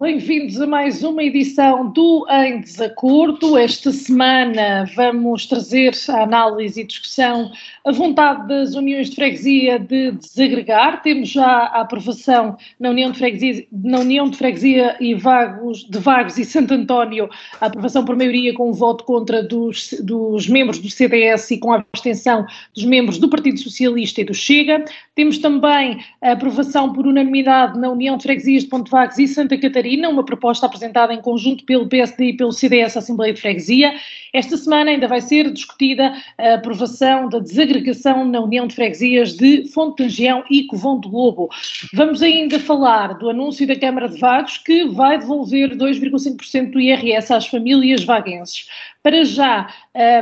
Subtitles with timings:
[0.00, 3.56] Bem-vindos a mais uma edição do Em Desacordo.
[3.56, 7.52] Esta semana vamos trazer a análise e discussão
[7.84, 11.02] a vontade das uniões de freguesia de desagregar.
[11.02, 15.98] Temos já a aprovação na União de Freguesia, na União de, freguesia e Vagos, de
[16.00, 17.30] Vagos e Santo António,
[17.60, 21.72] a aprovação por maioria com o voto contra dos, dos membros do CDS e com
[21.72, 22.44] a abstenção
[22.74, 24.84] dos membros do Partido Socialista e do Chega.
[25.16, 29.56] Temos também a aprovação por unanimidade na União de Freguesias de Ponte Vagos e Santa
[29.56, 33.94] Catarina, uma proposta apresentada em conjunto pelo PSD e pelo CDS à Assembleia de Freguesia.
[34.30, 39.66] Esta semana ainda vai ser discutida a aprovação da desagregação na União de Freguesias de
[39.68, 40.06] Fonte
[40.50, 41.48] e Covão do Lobo.
[41.94, 47.32] Vamos ainda falar do anúncio da Câmara de Vagos que vai devolver 2,5% do IRS
[47.32, 48.68] às famílias vaguenses.
[49.06, 49.72] Para já,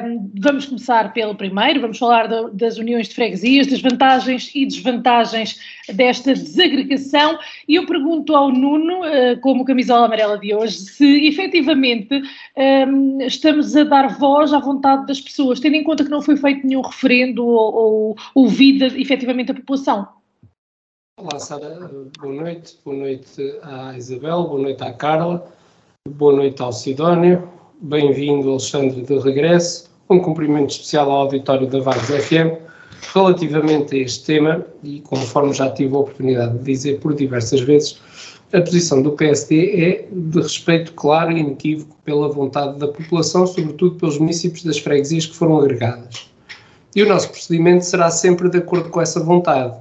[0.04, 5.58] um, vamos começar pelo primeiro, vamos falar das uniões de freguesias, das vantagens e desvantagens
[5.88, 7.38] desta desagregação.
[7.66, 12.22] E eu pergunto ao Nuno, uh, como camisola amarela de hoje, se efetivamente
[12.86, 16.36] um, estamos a dar voz à vontade das pessoas, tendo em conta que não foi
[16.36, 20.06] feito nenhum referendo ou, ou ouvida efetivamente a população.
[21.18, 22.76] Olá, Sara, boa noite.
[22.84, 25.50] Boa noite à Isabel, boa noite à Carla,
[26.06, 27.54] boa noite ao Sidónio
[27.84, 29.90] bem-vindo, Alexandre, de regresso.
[30.08, 32.56] Um cumprimento especial ao auditório da Vagos FM
[33.12, 38.00] relativamente a este tema, e conforme já tive a oportunidade de dizer por diversas vezes,
[38.54, 43.96] a posição do PSD é de respeito claro e inequívoco pela vontade da população, sobretudo
[43.96, 46.30] pelos municípios das freguesias que foram agregadas.
[46.96, 49.76] E o nosso procedimento será sempre de acordo com essa vontade.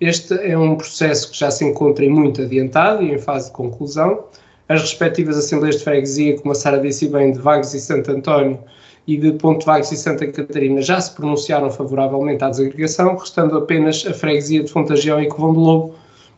[0.00, 4.24] Este é um processo que já se encontra muito adiantado e em fase de conclusão,
[4.72, 8.58] as respectivas Assembleias de Freguesia, como a Sara disse bem, de Vagos e Santo António
[9.06, 14.04] e de Ponte Vagos e Santa Catarina, já se pronunciaram favoravelmente à desagregação, restando apenas
[14.06, 15.94] a Freguesia de Fontagião e Covão do Lobo,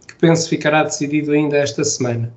[0.09, 2.33] que penso ficará decidido ainda esta semana.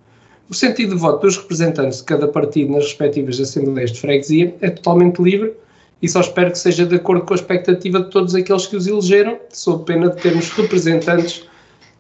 [0.50, 4.70] O sentido de voto dos representantes de cada partido nas respectivas Assembleias de Freguesia é
[4.70, 5.54] totalmente livre
[6.02, 8.88] e só espero que seja de acordo com a expectativa de todos aqueles que os
[8.88, 11.48] elegeram, sob pena de termos representantes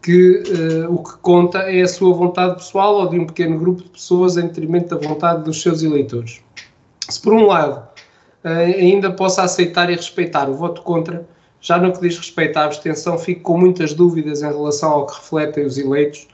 [0.01, 0.43] que
[0.87, 3.89] uh, o que conta é a sua vontade pessoal ou de um pequeno grupo de
[3.89, 6.41] pessoas em detrimento da vontade dos seus eleitores.
[7.09, 7.79] Se por um lado
[8.43, 11.27] uh, ainda possa aceitar e respeitar o voto contra,
[11.59, 15.15] já no que diz respeito à abstenção fico com muitas dúvidas em relação ao que
[15.15, 16.27] refletem os eleitos,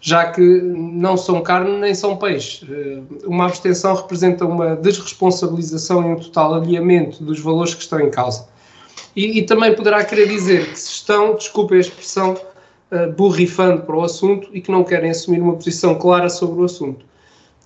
[0.00, 2.64] já que não são carne nem são peixe.
[2.64, 8.10] Uh, uma abstenção representa uma desresponsabilização e um total alinhamento dos valores que estão em
[8.10, 8.46] causa.
[9.14, 12.36] E, e também poderá querer dizer que se estão, desculpe a expressão,
[12.92, 16.64] uh, borrifando para o assunto e que não querem assumir uma posição clara sobre o
[16.64, 17.04] assunto.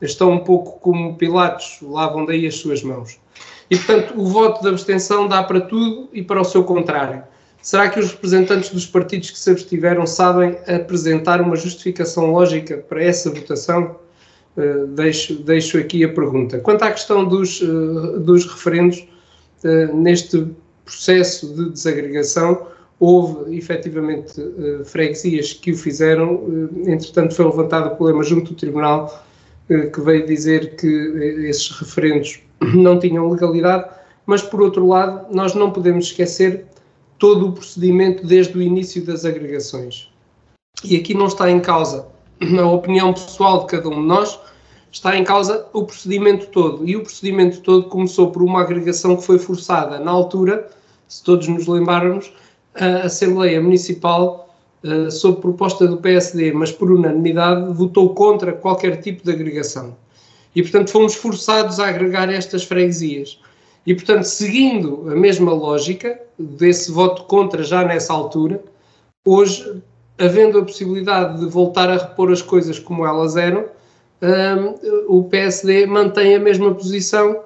[0.00, 3.18] Estão um pouco como Pilatos, lavam daí as suas mãos.
[3.70, 7.22] E, portanto, o voto de abstenção dá para tudo e para o seu contrário.
[7.62, 13.02] Será que os representantes dos partidos que se abstiveram sabem apresentar uma justificação lógica para
[13.02, 13.96] essa votação?
[14.56, 16.58] Uh, deixo, deixo aqui a pergunta.
[16.58, 19.06] Quanto à questão dos, uh, dos referendos,
[19.64, 20.46] uh, neste
[20.84, 22.66] processo de desagregação,
[23.02, 28.56] houve efetivamente uh, freguesias que o fizeram, uh, entretanto foi levantado o problema junto do
[28.56, 29.24] Tribunal
[29.68, 30.86] uh, que veio dizer que
[31.48, 32.40] esses referendos
[32.74, 33.90] não tinham legalidade,
[34.24, 36.64] mas por outro lado nós não podemos esquecer
[37.18, 40.08] todo o procedimento desde o início das agregações.
[40.84, 42.06] E aqui não está em causa
[42.56, 44.38] a opinião pessoal de cada um de nós,
[44.92, 46.88] está em causa o procedimento todo.
[46.88, 50.70] E o procedimento todo começou por uma agregação que foi forçada na altura,
[51.08, 52.32] se todos nos lembrarmos,
[52.74, 54.54] a Assembleia Municipal,
[54.84, 59.96] uh, sob proposta do PSD, mas por unanimidade, votou contra qualquer tipo de agregação.
[60.54, 63.40] E, portanto, fomos forçados a agregar estas freguesias.
[63.86, 68.62] E, portanto, seguindo a mesma lógica desse voto contra já nessa altura,
[69.24, 69.82] hoje,
[70.18, 73.64] havendo a possibilidade de voltar a repor as coisas como elas eram,
[74.22, 77.40] um, o PSD mantém a mesma posição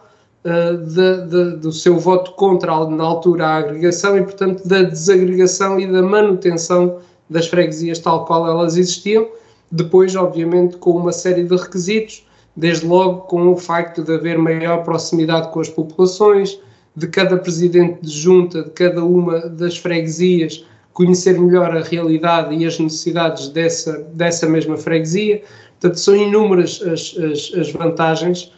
[0.47, 5.79] uh, de, de, do seu voto contra, na altura, a agregação e, portanto, da desagregação
[5.81, 6.99] e da manutenção
[7.29, 9.27] das freguesias tal qual elas existiam,
[9.71, 12.25] depois, obviamente, com uma série de requisitos,
[12.57, 16.59] desde logo com o facto de haver maior proximidade com as populações,
[16.95, 20.65] de cada presidente de junta de cada uma das freguesias
[20.95, 25.43] conhecer melhor a realidade e as necessidades dessa, dessa mesma freguesia.
[25.79, 28.51] Portanto, são inúmeras as, as, as vantagens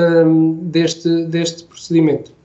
[0.00, 2.36] um, deste, deste procedimento.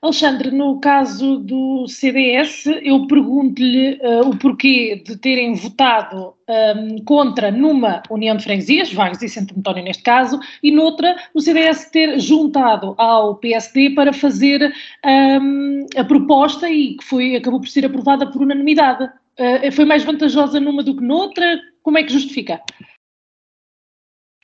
[0.00, 7.50] Alexandre, no caso do CDS, eu pergunto-lhe uh, o porquê de terem votado um, contra
[7.50, 12.20] numa União de Freguesias, Vagos e Santo António neste caso, e noutra o CDS ter
[12.20, 14.72] juntado ao PSD para fazer
[15.04, 19.04] um, a proposta e que foi, acabou por ser aprovada por unanimidade.
[19.04, 21.60] Uh, foi mais vantajosa numa do que noutra?
[21.88, 22.62] Como é que justifica?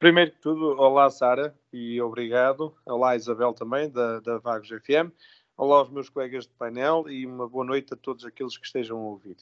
[0.01, 2.75] Primeiro que tudo, olá Sara e obrigado.
[2.87, 5.13] Olá Isabel também, da, da Vagos FM.
[5.55, 8.97] Olá aos meus colegas de painel e uma boa noite a todos aqueles que estejam
[8.97, 9.37] a ouvir.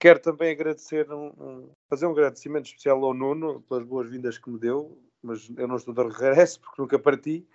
[0.00, 4.58] Quero também agradecer, um, um, fazer um agradecimento especial ao Nuno pelas boas-vindas que me
[4.58, 7.46] deu, mas eu não estou de regresso porque nunca parti.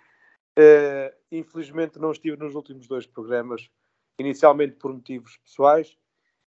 [0.58, 3.68] Uh, infelizmente não estive nos últimos dois programas,
[4.18, 5.98] inicialmente por motivos pessoais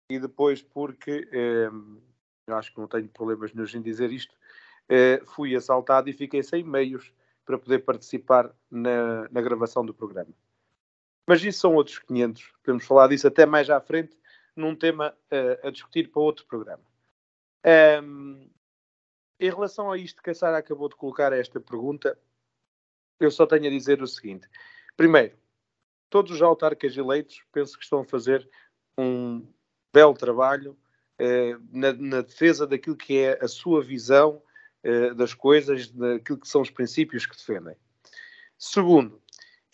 [0.09, 1.29] e depois porque,
[1.71, 2.01] uh,
[2.49, 6.43] eu acho que não tenho problemas nenhum em dizer isto, uh, fui assaltado e fiquei
[6.43, 7.13] sem meios
[7.45, 10.33] para poder participar na, na gravação do programa.
[11.27, 12.53] Mas isso são outros 500.
[12.63, 14.17] Podemos falar disso até mais à frente,
[14.55, 16.83] num tema uh, a discutir para outro programa.
[18.03, 18.49] Um,
[19.39, 22.17] em relação a isto que a Sara acabou de colocar esta pergunta,
[23.19, 24.49] eu só tenho a dizer o seguinte.
[24.97, 25.37] Primeiro,
[26.09, 28.49] todos os autarcas eleitos penso que estão a fazer
[28.97, 29.47] um
[29.93, 30.77] belo trabalho
[31.71, 34.41] na, na, defesa daquilo que é a sua visão
[34.83, 37.75] uh, das coisas, daquilo que são os princípios que defendem.
[38.57, 39.21] Segundo,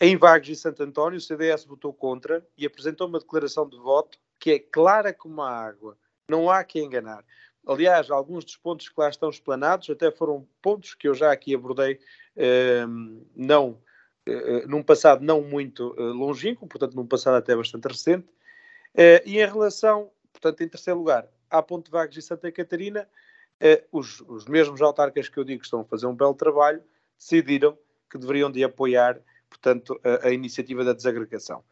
[0.00, 4.18] em Vagos e Santo António, o CDS votou contra e apresentou uma declaração de voto
[4.38, 5.96] que é clara como a água.
[6.28, 7.24] Não há que enganar.
[7.66, 11.54] Aliás, alguns dos pontos que lá estão explanados até foram pontos que eu já aqui
[11.54, 11.98] abordei
[12.36, 12.84] eh,
[13.34, 13.80] não,
[14.26, 18.28] eh, num passado não muito eh, longínquo, portanto, num passado até bastante recente.
[18.94, 23.08] Eh, e em relação, portanto, em terceiro lugar, à Ponte Vagos e Santa Catarina,
[23.60, 26.82] eh, os, os mesmos autarcas que eu digo que estão a fazer um belo trabalho
[27.18, 27.78] decidiram
[28.10, 31.64] que deveriam de apoiar portanto, a, a, iniciativa da desagregação.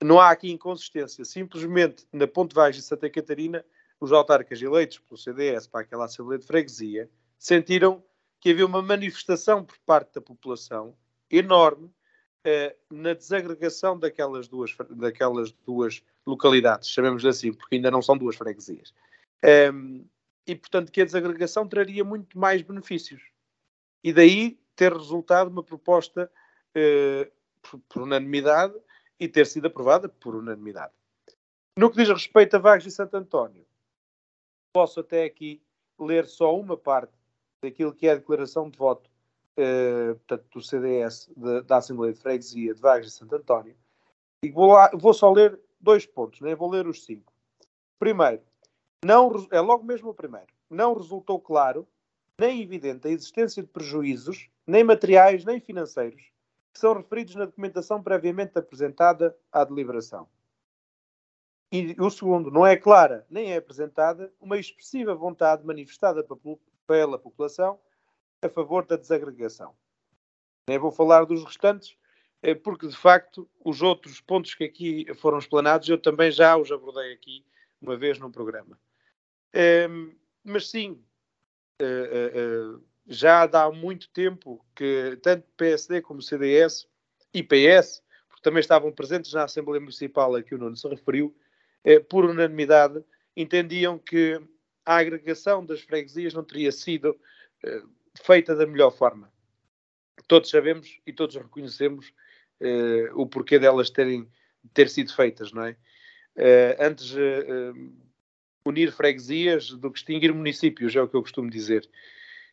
[0.00, 1.24] Não há aqui inconsistência.
[1.24, 3.64] Simplesmente, na Ponte Vagem de Santa Catarina,
[4.00, 8.02] os autarcas eleitos pelo CDS para aquela Assembleia de Freguesia sentiram
[8.40, 10.94] que havia uma manifestação por parte da população
[11.28, 11.90] enorme
[12.44, 18.36] eh, na desagregação daquelas duas, daquelas duas localidades, chamemos assim, porque ainda não são duas
[18.36, 18.92] freguesias.
[19.72, 20.04] Um,
[20.46, 23.22] e, portanto, que a desagregação traria muito mais benefícios.
[24.02, 26.30] E daí ter resultado uma proposta
[26.74, 27.30] eh,
[27.60, 28.74] por, por, unanimidade
[29.18, 30.92] e ter sido aprovada por unanimidade.
[31.76, 33.66] No que diz respeito a Vagos e Santo António,
[34.72, 35.60] posso até aqui
[35.98, 37.12] ler só uma parte
[37.60, 39.10] daquilo que é a declaração de voto
[39.56, 43.76] eh, portanto, do CDS de, da Assembleia de Freguesia de Vagos e Santo António.
[44.44, 47.32] E vou, lá, vou só ler dois pontos, nem vou ler os cinco.
[47.98, 48.42] Primeiro,
[49.04, 50.48] não, é logo mesmo o primeiro.
[50.68, 51.86] Não resultou claro
[52.38, 56.22] nem evidente a existência de prejuízos, nem materiais, nem financeiros,
[56.72, 60.28] que são referidos na documentação previamente apresentada à deliberação.
[61.70, 66.26] E o segundo, não é clara nem é apresentada uma expressiva vontade manifestada
[66.86, 67.78] pela população
[68.40, 69.74] a favor da desagregação.
[70.68, 71.96] Nem vou falar dos restantes,
[72.62, 77.12] porque de facto os outros pontos que aqui foram explanados eu também já os abordei
[77.12, 77.44] aqui
[77.80, 78.78] uma vez no programa.
[79.52, 80.12] Ehm,
[80.44, 81.02] mas sim,
[81.80, 86.86] eh, eh, já há muito tempo que tanto PSD como CDS
[87.32, 91.34] e PS, porque também estavam presentes na Assembleia Municipal a que o Nuno se referiu,
[91.84, 93.02] eh, por unanimidade,
[93.36, 94.40] entendiam que
[94.84, 97.18] a agregação das freguesias não teria sido
[97.64, 97.82] eh,
[98.22, 99.32] feita da melhor forma.
[100.26, 102.27] Todos sabemos e todos reconhecemos eh,
[103.14, 104.28] o porquê delas terem
[104.74, 105.76] ter sido feitas, não é?
[106.36, 107.72] Eh, antes eh, eh,
[108.64, 111.88] unir freguesias do que extinguir municípios, é o que eu costumo dizer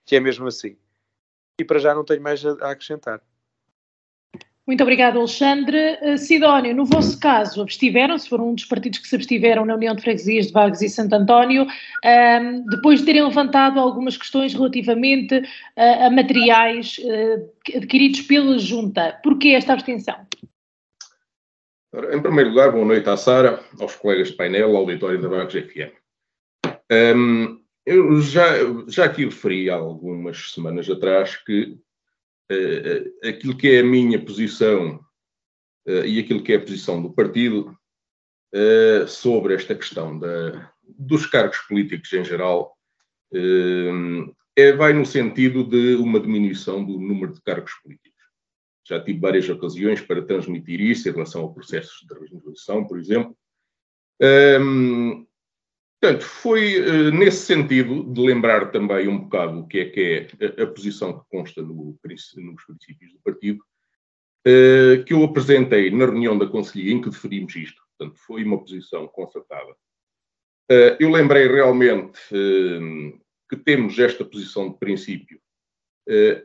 [0.04, 0.76] que é mesmo assim.
[1.60, 3.22] E para já não tenho mais a, acrescentar.
[4.68, 6.00] Muito obrigado, Alexandre.
[6.02, 9.96] Uh, Sidónio, no vosso caso, abstiveram-se, foram um dos partidos que se abstiveram na União
[9.96, 11.68] de Freguesias de Vagos e Santo António,
[12.04, 19.20] ehm, depois de terem levantado algumas questões relativamente uh, a materiais uh, adquiridos pela Junta.
[19.24, 20.16] Porquê esta abstenção?
[22.12, 25.54] Em primeiro lugar, boa noite à Sara, aos colegas de painel, ao auditório da Vagos
[25.54, 25.94] FM.
[26.66, 28.46] Um, ehm, eu já,
[28.88, 31.78] já aqui referi há algumas semanas atrás que
[33.24, 35.00] aquilo que é a minha posição
[35.88, 37.78] uh, e aquilo que é a posição do partido
[39.06, 42.74] sobre esta questão da, dos cargos políticos em geral
[44.58, 48.16] é, vai no sentido de uma diminuição do número de cargos políticos.
[48.88, 53.36] Já tive várias ocasiões para transmitir isso em relação a processos de resolução, por exemplo.
[56.06, 60.62] Portanto, foi uh, nesse sentido de lembrar também um bocado o que é que é
[60.62, 63.64] a, posição que consta no, nos princípios do partido,
[64.48, 67.82] uh, que eu apresentei na reunião da Conselhia em que deferimos isto.
[67.98, 69.72] Portanto, foi uma posição concertada.
[70.72, 72.20] Uh, eu lembrei realmente
[73.50, 75.40] que temos esta posição de princípio,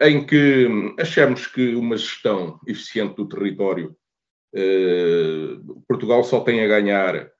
[0.02, 3.96] em que achamos que uma gestão eficiente do território,
[5.88, 7.30] Portugal só tem a ganhar eh,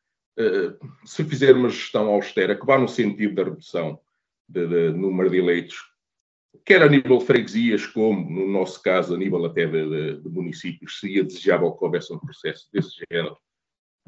[1.05, 4.01] se fizer uma gestão austera que vá no sentido da redução
[4.49, 5.77] do número de eleitos,
[6.65, 10.29] quer a nível de freguesias, como no nosso caso, a nível até de, de, de
[10.29, 13.37] municípios, seria desejável que houvesse um processo desse género,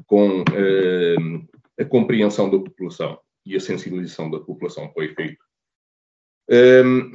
[0.05, 1.47] com uh,
[1.79, 5.43] a compreensão da população e a sensibilização da população para o efeito.
[6.49, 7.11] Um, ehm,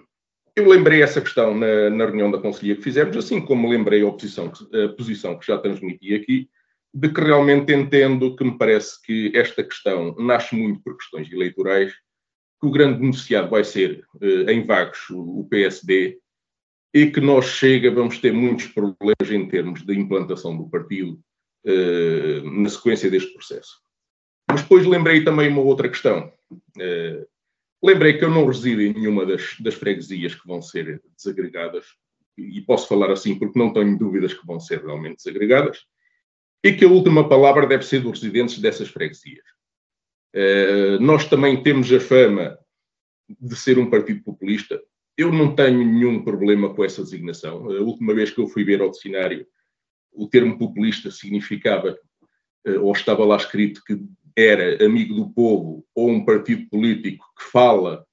[0.57, 4.07] eu lembrei essa questão na, na, reunião da Conselhia que fizemos, assim como lembrei a,
[4.07, 6.51] oposição, a posição que já transmiti aqui,
[6.95, 11.93] de que realmente entendo que me parece que esta questão nasce muito por questões eleitorais,
[12.61, 16.19] que o grande beneficiado vai ser, eh, em vagos, o, PSD,
[16.93, 21.21] e que nós chega, vamos ter muitos problemas em termos de implantação do partido
[21.65, 23.81] eh, na sequência deste processo.
[24.51, 26.33] Mas depois lembrei também uma outra questão.
[26.79, 27.27] Eh,
[27.85, 31.85] lembrei que eu não resido em nenhuma das, das freguesias que vão ser desagregadas,
[32.37, 35.85] e posso falar assim porque não tenho dúvidas que vão ser realmente desagregadas
[36.63, 39.45] e que a última palavra deve ser dos residentes dessas freguesias.
[40.35, 42.59] Uh, nós também temos a fama
[43.41, 44.81] de ser um partido populista.
[45.17, 47.71] Eu não tenho nenhum problema com essa designação.
[47.71, 49.47] A última vez que eu fui ver ao dicionário,
[50.13, 51.97] o termo populista significava,
[52.67, 53.99] uh, ou estava lá escrito, que
[54.37, 58.05] era amigo do povo ou um partido político que fala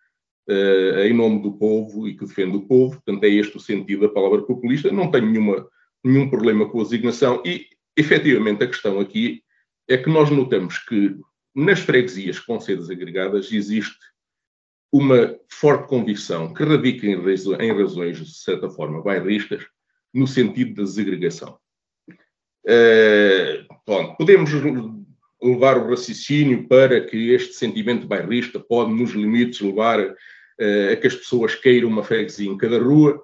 [0.49, 2.95] uh, em nome do povo e que defende o povo.
[2.95, 4.91] Portanto, é este o sentido da palavra populista.
[4.91, 5.67] Não tenho nenhuma,
[6.03, 9.43] nenhum problema com a designação e efetivamente, a questão aqui
[9.87, 11.15] é que nós notamos que
[11.55, 13.97] nas freguesias com sedes agregadas existe
[14.91, 19.65] uma forte convicção que radica em, razões, de certa forma, bairristas,
[20.13, 21.57] no sentido da desagregação.
[23.85, 24.51] Bom, podemos
[25.41, 31.07] levar o raciocínio para que este sentimento bairrista pode, nos limites, levar uh, a que
[31.07, 33.23] as pessoas queiram uma freguesia em cada rua.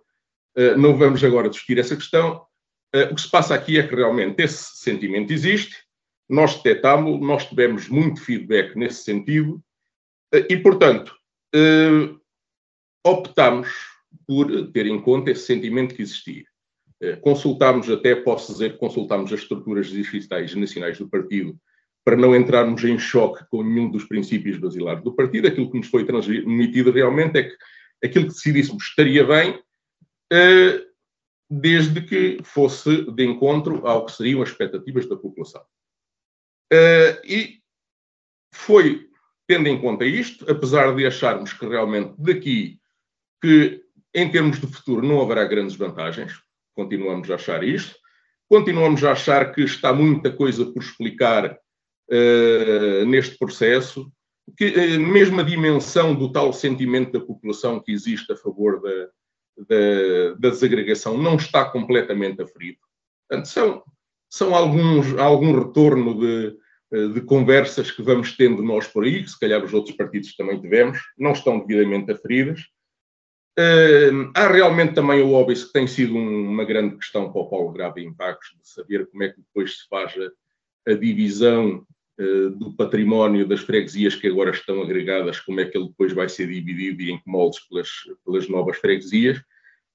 [0.56, 2.46] Uh, não vamos agora discutir essa questão.
[2.94, 5.78] Uh, o que se passa aqui é que realmente esse sentimento existe,
[6.30, 9.64] nós detectámos, nós tivemos muito feedback nesse sentido
[10.34, 11.16] uh, e, portanto,
[11.56, 12.20] uh,
[13.06, 13.70] optámos
[14.28, 16.44] por ter em conta esse sentimento que existia.
[17.22, 21.58] consultámos, até posso dizer, consultámos as estruturas digitais nacionais do partido
[22.04, 25.48] para não entrarmos em choque com nenhum dos princípios basilares do partido.
[25.48, 27.56] Aquilo que nos foi transmitido realmente é que
[28.04, 29.60] aquilo que decidíssemos estaria bem,
[31.51, 35.62] desde que fosse de encontro ao que seriam as expectativas da população.
[36.72, 37.60] Uh, e
[38.53, 39.10] foi
[39.46, 42.79] tendo em conta isto, apesar de acharmos que realmente daqui,
[43.41, 43.84] que
[44.15, 46.31] em termos de futuro não haverá grandes vantagens,
[46.74, 47.98] continuamos a achar isto,
[48.50, 51.60] continuamos a achar que está muita coisa por explicar
[52.10, 54.10] uh, neste processo,
[54.55, 59.10] que uh, mesmo a dimensão do tal sentimento da população que existe a favor da,
[59.68, 62.80] da, da desagregação não está completamente aferido.
[63.27, 63.84] Portanto, são,
[64.30, 66.58] são alguns, algum retorno de,
[67.13, 70.60] de conversas que vamos tendo nós por aí, que se calhar os outros partidos também
[70.60, 72.62] tivemos, não estão devidamente aferidas.
[73.60, 77.50] Uh, há realmente também o óbvio que tem sido um, uma grande questão para o
[77.50, 81.86] Paulo Grave em Pagos, de saber como é que depois se faz a, a divisão
[82.20, 86.30] uh, do património das freguesias que agora estão agregadas, como é que ele depois vai
[86.30, 87.89] ser dividido e em que moldes pelas,
[88.25, 89.41] pelas novas freguesias.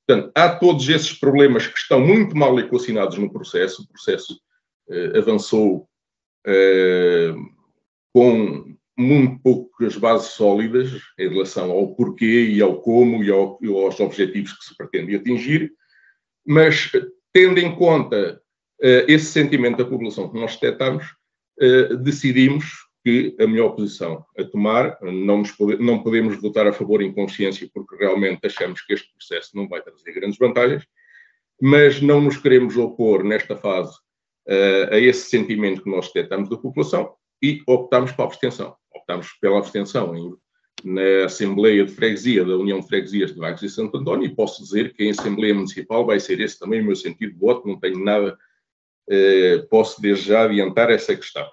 [0.07, 3.83] Portanto, há todos esses problemas que estão muito mal equacionados no processo.
[3.83, 4.41] O processo
[4.89, 5.89] eh, avançou
[6.47, 7.35] eh,
[8.13, 13.67] com muito poucas bases sólidas em relação ao porquê e ao como e, ao, e
[13.69, 15.73] aos objetivos que se pretende atingir,
[16.47, 16.91] mas
[17.33, 18.41] tendo em conta
[18.81, 21.05] eh, esse sentimento da população que nós detectamos,
[21.61, 27.01] eh, decidimos que a melhor posição a tomar, não, pode, não podemos votar a favor
[27.01, 30.85] em consciência porque realmente achamos que este processo não vai trazer grandes vantagens,
[31.63, 33.97] mas não nos queremos opor nesta fase
[34.49, 38.75] uh, a esse sentimento que nós detectamos da população e optamos para a abstenção.
[38.93, 40.35] Optamos pela abstenção em,
[40.83, 44.65] na Assembleia de Freguesia da União de Freguesias de Vagos e Santo António e posso
[44.65, 47.79] dizer que em Assembleia Municipal vai ser esse também o meu sentido de voto, não
[47.79, 48.37] tenho nada,
[49.09, 51.49] uh, posso desde já adiantar essa questão.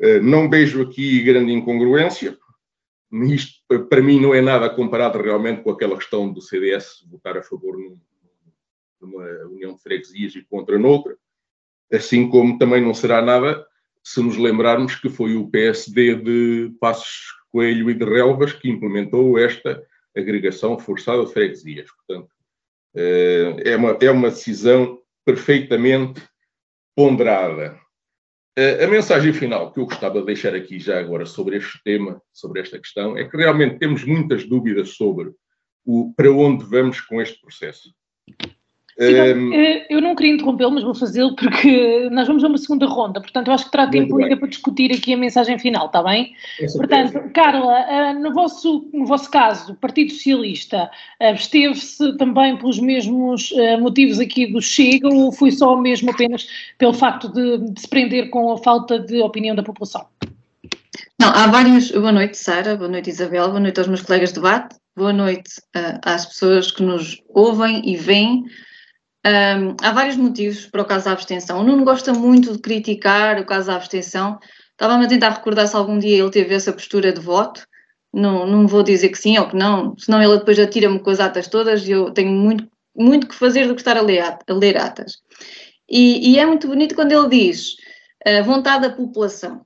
[0.00, 2.36] Eh, não vejo aqui grande incongruência.
[3.12, 7.42] Isto, para mim, não é nada comparado realmente com aquela questão do CDS votar a
[7.42, 7.98] favor num,
[9.00, 11.16] numa união de freguesias e contra noutra,
[11.92, 13.66] assim como também não será nada
[14.02, 19.38] se nos lembrarmos que foi o PSD de Passos Coelho e de Relvas que implementou
[19.38, 19.84] esta
[20.16, 21.90] agregação forçada de freguesias.
[21.90, 22.30] Portanto,
[22.94, 26.22] eh, é uma, é uma decisão perfeitamente
[26.96, 27.78] ponderada.
[28.84, 32.60] A mensagem final que eu gostava de deixar aqui já agora sobre este tema, sobre
[32.60, 35.32] esta questão, é que realmente temos muitas dúvidas sobre
[35.82, 37.90] o, para onde vamos com este processo.
[39.00, 42.84] Sim, eh, eu não queria interrompê-lo, mas vou fazê-lo porque nós vamos a uma segunda
[42.86, 46.02] ronda, portanto eu acho que terá tempo ainda para discutir aqui a mensagem final, está
[46.02, 46.34] bem?
[46.76, 53.50] Portanto, Carla, eh, no vosso, no vosso caso, o Partido Socialista absteve-se também pelos mesmos
[53.56, 57.88] eh, motivos aqui do Chega ou foi só mesmo apenas pelo facto de, de se
[57.88, 60.04] prender com a falta de opinião da população?
[61.18, 61.90] Não, há vários.
[61.90, 65.58] Boa noite, Sara, boa noite, Isabel, boa noite aos meus colegas de debate, boa noite
[65.74, 68.44] uh, às pessoas que nos ouvem e veem.
[69.26, 71.60] Um, há vários motivos para o caso da abstenção.
[71.60, 74.38] O Nuno gosta muito de criticar o caso da abstenção.
[74.70, 77.66] Estava-me a tentar recordar se algum dia ele teve essa postura de voto.
[78.12, 81.20] Não, não vou dizer que sim ou que não, senão ele depois atira-me com as
[81.20, 84.38] atas todas e eu tenho muito, muito que fazer do que estar a ler, a
[84.52, 85.18] ler atas.
[85.88, 87.76] E, e, é muito bonito quando ele diz
[88.26, 89.64] a vontade da população.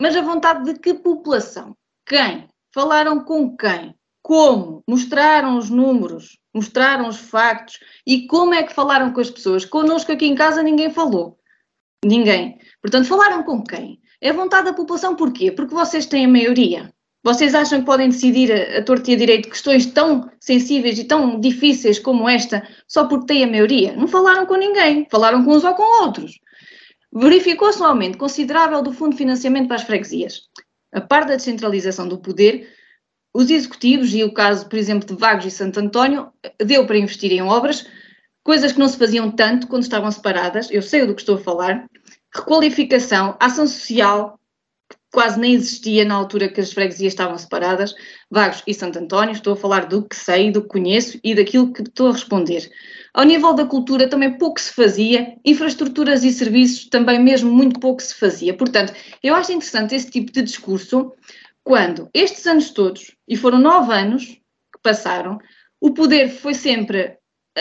[0.00, 1.76] Mas a vontade de que população?
[2.06, 2.48] Quem?
[2.72, 3.94] Falaram com quem?
[4.22, 4.82] Como?
[4.88, 6.37] Mostraram os números?
[6.54, 9.64] Mostraram os factos e como é que falaram com as pessoas.
[9.64, 11.38] Connosco aqui em casa ninguém falou.
[12.04, 12.58] Ninguém.
[12.80, 14.00] Portanto, falaram com quem?
[14.20, 15.50] É vontade da população porquê?
[15.50, 16.92] Porque vocês têm a maioria.
[17.24, 21.04] Vocês acham que podem decidir a, a torta e a direito questões tão sensíveis e
[21.04, 23.94] tão difíceis como esta só porque têm a maioria?
[23.94, 26.38] Não falaram com ninguém, falaram com uns ou com outros.
[27.12, 30.42] Verificou-se um aumento considerável do fundo de financiamento para as freguesias.
[30.92, 32.68] A par da descentralização do poder,
[33.32, 37.32] os executivos, e o caso, por exemplo, de Vagos e Santo António, deu para investir
[37.32, 37.86] em obras,
[38.42, 41.40] coisas que não se faziam tanto quando estavam separadas, eu sei do que estou a
[41.40, 41.86] falar,
[42.34, 44.38] requalificação, ação social,
[44.90, 47.94] que quase nem existia na altura que as freguesias estavam separadas,
[48.30, 51.72] Vagos e Santo António, estou a falar do que sei, do que conheço e daquilo
[51.72, 52.70] que estou a responder.
[53.14, 58.02] Ao nível da cultura também pouco se fazia, infraestruturas e serviços também mesmo muito pouco
[58.02, 58.54] se fazia.
[58.54, 61.12] Portanto, eu acho interessante esse tipo de discurso,
[61.68, 65.38] quando estes anos todos, e foram nove anos que passaram,
[65.78, 67.18] o poder foi sempre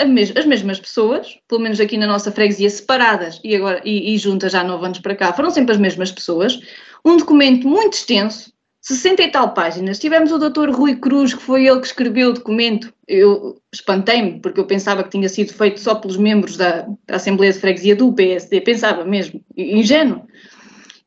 [0.07, 4.17] mes as mesmas pessoas, pelo menos aqui na nossa freguesia, separadas e agora e, e
[4.17, 6.57] juntas já há nove anos para cá, foram sempre as mesmas pessoas.
[7.03, 9.99] Um documento muito extenso, 60 e tal páginas.
[9.99, 12.93] Tivemos o doutor Rui Cruz, que foi ele que escreveu o documento.
[13.05, 17.51] Eu espantei-me, porque eu pensava que tinha sido feito só pelos membros da, da Assembleia
[17.51, 20.25] de Freguesia do PSD, pensava mesmo, ingênuo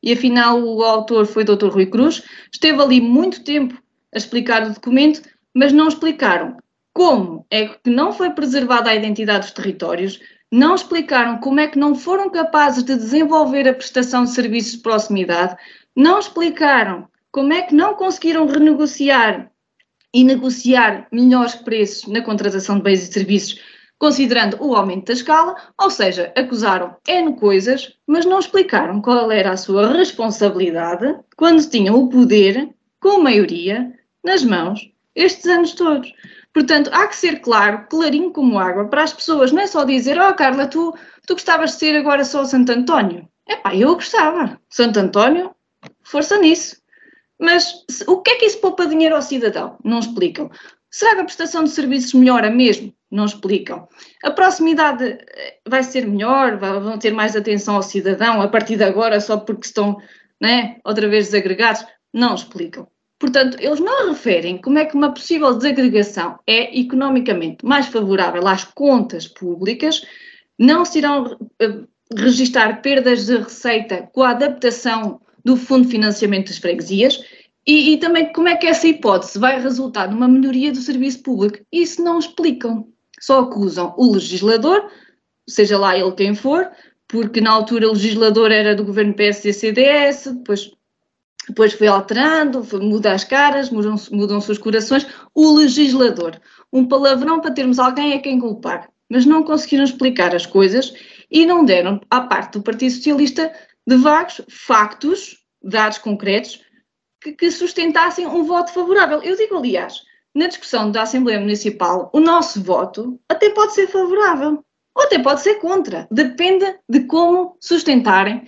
[0.01, 1.67] e afinal o autor foi o Dr.
[1.67, 2.23] Rui Cruz.
[2.51, 3.81] Esteve ali muito tempo
[4.13, 5.21] a explicar o documento,
[5.53, 6.57] mas não explicaram
[6.93, 10.19] como é que não foi preservada a identidade dos territórios,
[10.51, 14.79] não explicaram como é que não foram capazes de desenvolver a prestação de serviços de
[14.79, 15.55] proximidade,
[15.95, 19.49] não explicaram como é que não conseguiram renegociar
[20.13, 23.61] e negociar melhores preços na contratação de bens e serviços
[24.01, 29.51] considerando o aumento da escala, ou seja, acusaram N coisas, mas não explicaram qual era
[29.51, 36.11] a sua responsabilidade quando tinham o poder, com maioria, nas mãos estes anos todos.
[36.51, 40.19] Portanto, há que ser claro, clarinho como água, para as pessoas, não é só dizer,
[40.19, 40.95] oh Carla, tu,
[41.27, 43.29] tu gostavas de ser agora só Santo António.
[43.47, 44.59] Epá, eu gostava.
[44.67, 45.51] Santo António,
[46.01, 46.81] força nisso.
[47.39, 49.77] Mas o que é que isso poupa dinheiro ao cidadão?
[49.83, 50.49] Não explicam.
[50.89, 52.91] Será que a prestação de serviços melhora mesmo?
[53.11, 53.87] Não explicam.
[54.23, 58.83] A proximidade eh, vai ser melhor, vão ter mais atenção ao cidadão a partir de
[58.83, 59.97] agora, só porque estão
[60.39, 61.85] né, outra vez desagregados?
[62.13, 62.87] Não explicam.
[63.19, 68.63] Portanto, eles não referem como é que uma possível desagregação é economicamente mais favorável às
[68.63, 70.01] contas públicas,
[70.57, 76.47] não se irão uh, registar perdas de receita com a adaptação do Fundo de Financiamento
[76.47, 77.23] das Freguesias
[77.65, 81.59] e, e também como é que essa hipótese vai resultar numa melhoria do serviço público.
[81.71, 82.87] Isso não explicam
[83.21, 84.89] só acusam o legislador,
[85.47, 86.69] seja lá ele quem for,
[87.07, 90.71] porque na altura o legislador era do governo PSD-CDS, depois,
[91.47, 95.05] depois foi alterando, foi, muda as caras, mudam-se mudam os corações.
[95.35, 96.39] O legislador,
[96.73, 100.93] um palavrão para termos alguém a quem culpar, mas não conseguiram explicar as coisas
[101.29, 103.51] e não deram à parte do Partido Socialista
[103.85, 106.61] de vagos factos, dados concretos,
[107.21, 109.21] que, que sustentassem um voto favorável.
[109.21, 110.01] Eu digo, aliás,
[110.33, 114.63] na discussão da Assembleia Municipal, o nosso voto até pode ser favorável
[114.95, 116.07] ou até pode ser contra.
[116.09, 118.47] Depende de como sustentarem,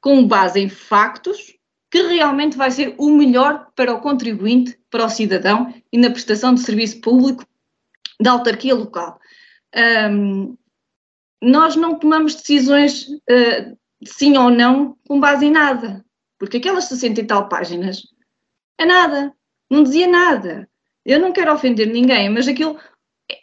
[0.00, 1.54] com base em factos,
[1.90, 6.54] que realmente vai ser o melhor para o contribuinte, para o cidadão e na prestação
[6.54, 7.46] de serviço público
[8.20, 9.20] da autarquia local.
[10.10, 10.56] Um,
[11.40, 16.04] nós não tomamos decisões uh, sim ou não com base em nada,
[16.38, 18.02] porque aquelas 60 e tal páginas
[18.78, 19.32] é nada,
[19.70, 20.68] não dizia nada.
[21.04, 22.78] Eu não quero ofender ninguém, mas aquilo.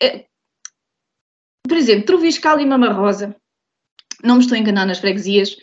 [0.01, 0.25] É,
[1.67, 3.35] por exemplo, Troviscal e Mama Rosa,
[4.23, 5.55] não me estou a enganar nas freguesias,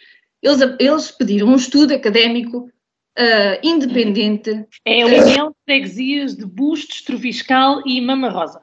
[0.42, 2.70] eles, eles pediram um estudo académico
[3.18, 4.66] uh, independente.
[4.84, 8.60] É a União de Freguesias de Bustos, Troviscal e Mama Rosa.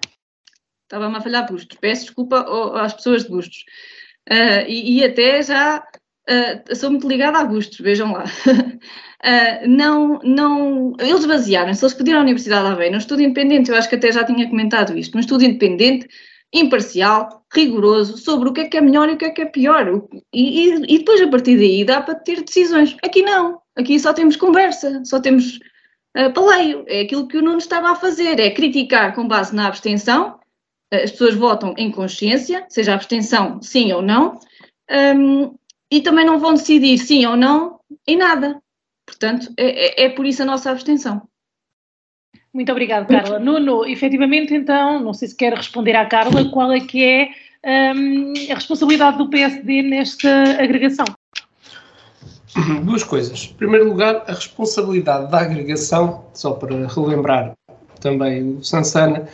[0.84, 2.46] Estava-me a falhar Bustos, peço desculpa
[2.80, 3.66] às pessoas de Bustos.
[4.30, 8.24] Uh, e, e, até já uh, sou muito ligada a Bustos, vejam lá.
[9.24, 13.78] Uh, não, não, eles basearam-se, eles pediram à Universidade de Aveiro um estudo independente, eu
[13.78, 16.08] acho que até já tinha comentado isto, um estudo independente,
[16.54, 19.46] imparcial, rigoroso, sobre o que é que é melhor e o que é que é
[19.46, 20.02] pior.
[20.34, 22.96] E, e, e depois, a partir daí, dá para ter decisões.
[23.04, 25.60] Aqui não, aqui só temos conversa, só temos
[26.18, 26.86] uh, paleio.
[26.88, 30.40] É aquilo que o Nuno estava a fazer, é criticar com base na abstenção,
[30.94, 34.40] uh, as pessoas votam em consciência, seja abstenção sim ou não,
[35.18, 35.56] um,
[35.92, 38.62] e também não vão decidir sim ou não em nada.
[39.06, 41.22] Portanto, é, é, é por isso a nossa abstenção.
[42.54, 43.38] Muito obrigada, Carla.
[43.38, 47.30] Nuno, efetivamente, então, não sei se quer responder à Carla, qual é que é
[47.94, 50.30] um, a responsabilidade do PSD nesta
[50.62, 51.06] agregação?
[52.84, 53.50] Duas coisas.
[53.52, 57.54] Em primeiro lugar, a responsabilidade da agregação, só para relembrar
[58.00, 59.28] também o Sansana,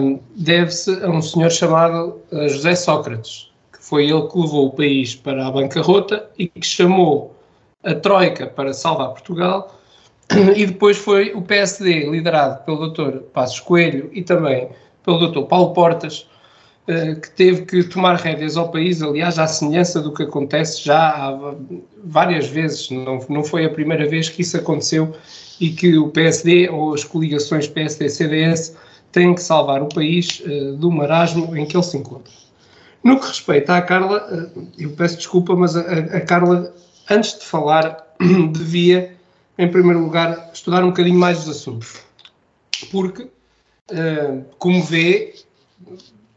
[0.00, 4.70] um, deve-se a um senhor chamado uh, José Sócrates, que foi ele que levou o
[4.70, 7.36] país para a bancarrota e que chamou
[7.84, 9.80] a Troika para salvar Portugal,
[10.56, 13.18] e depois foi o PSD, liderado pelo Dr.
[13.32, 14.68] Passos Coelho e também
[15.04, 15.42] pelo Dr.
[15.46, 16.28] Paulo Portas,
[16.86, 21.10] eh, que teve que tomar rédeas ao país, aliás, à semelhança do que acontece já
[21.10, 21.54] há
[22.04, 25.14] várias vezes, não, não foi a primeira vez que isso aconteceu
[25.60, 28.76] e que o PSD ou as coligações PSD-CDS
[29.12, 32.32] têm que salvar o país uh, do marasmo em que ele se encontra.
[33.04, 36.72] No que respeita à Carla, uh, eu peço desculpa, mas a, a Carla
[37.08, 38.14] antes de falar,
[38.52, 39.16] devia,
[39.58, 42.00] em primeiro lugar, estudar um bocadinho mais os assuntos.
[42.90, 45.34] Porque, uh, como vê,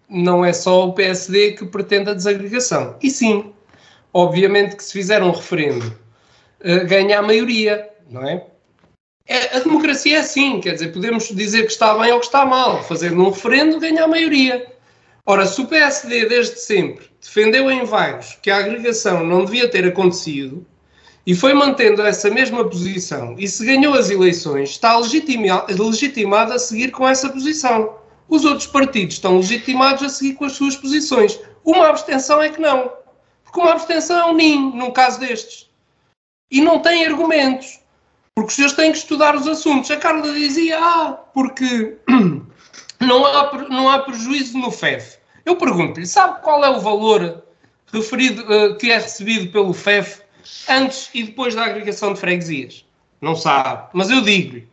[0.10, 2.96] não é só o PSD que pretende a desagregação.
[3.02, 3.54] E sim,
[4.14, 8.46] obviamente que se fizer um referendo, uh, ganha a maioria, não é?
[9.28, 9.58] é?
[9.58, 12.84] A democracia é assim, quer dizer, podemos dizer que está bem ou que está mal.
[12.84, 14.73] Fazendo um referendo, ganha a maioria.
[15.26, 19.88] Ora, se o PSD desde sempre defendeu em vagos que a agregação não devia ter
[19.88, 20.66] acontecido
[21.26, 26.92] e foi mantendo essa mesma posição e se ganhou as eleições, está legitimado a seguir
[26.92, 27.96] com essa posição.
[28.28, 31.40] Os outros partidos estão legitimados a seguir com as suas posições.
[31.64, 32.92] Uma abstenção é que não.
[33.46, 35.70] Porque uma abstenção é um ninho, num caso destes.
[36.52, 37.80] E não tem argumentos.
[38.36, 39.90] Porque os senhores têm que estudar os assuntos.
[39.90, 41.98] A Carla dizia, ah, porque
[43.04, 45.18] não há, não há prejuízo no FEF.
[45.46, 47.44] Eu pergunto-lhe, sabe qual é o valor
[47.92, 50.22] referido, uh, que é recebido pelo FEF
[50.70, 52.86] antes e depois da agregação de freguesias?
[53.22, 54.68] Não sabe, mas eu digo-lhe.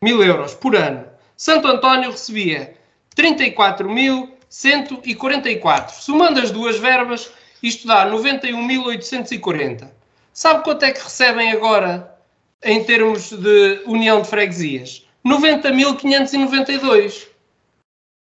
[0.00, 1.04] mil euros por ano.
[1.36, 2.74] Santo António recebia
[3.14, 5.90] 34.144.
[5.90, 7.30] Somando as duas verbas,
[7.62, 9.88] isto dá 91.840.
[10.32, 12.14] Sabe quanto é que recebem agora
[12.62, 15.06] em termos de união de freguesias?
[15.24, 17.28] 90.592.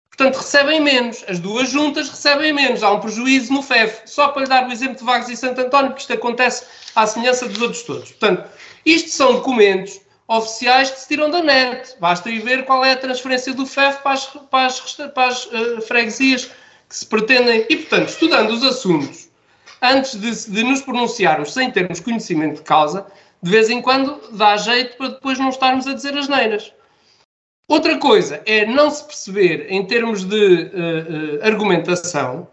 [0.08, 1.24] Portanto, recebem menos.
[1.28, 2.82] As duas juntas recebem menos.
[2.82, 4.02] Há um prejuízo no FEF.
[4.06, 7.06] Só para lhe dar o exemplo de Vagos e Santo António, porque isto acontece à
[7.06, 8.10] semelhança dos outros todos.
[8.10, 8.48] Portanto,
[8.84, 11.94] isto são documentos oficiais que se tiram da net.
[12.00, 15.46] Basta ir ver qual é a transferência do FEF para as, para as, para as
[15.46, 16.50] uh, freguesias
[16.88, 17.66] que se pretendem.
[17.68, 19.28] E, portanto, estudando os assuntos
[19.82, 23.06] antes de, de nos pronunciarmos sem termos conhecimento de causa,
[23.42, 26.72] de vez em quando dá jeito para depois não estarmos a dizer as neiras.
[27.68, 32.48] Outra coisa é não se perceber, em termos de uh, uh, argumentação,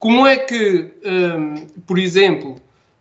[0.00, 2.56] como é que, um, ehm, por exemplo,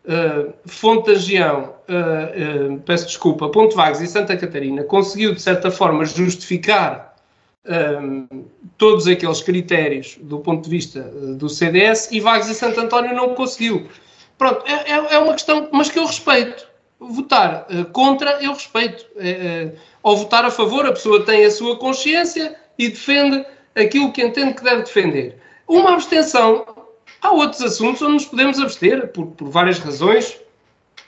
[0.06, 6.06] uh, Fonte Agião, uh, peço desculpa, Ponte Vagos e Santa Catarina conseguiu, de certa forma,
[6.06, 7.07] justificar
[7.68, 8.46] um,
[8.78, 13.14] todos aqueles critérios do ponto de vista uh, do CDS e Vagos e Santo António
[13.14, 13.88] não conseguiu.
[14.38, 16.68] Pronto, é, é, é uma questão, mas que eu respeito.
[17.00, 19.06] Votar uh, contra, eu respeito.
[19.16, 24.24] Uh, ou votar a favor, a pessoa tem a sua consciência e defende aquilo que
[24.24, 25.38] entende que deve defender.
[25.68, 26.66] Uma abstenção,
[27.22, 30.40] há outros assuntos onde nos podemos abster, por, por várias razões,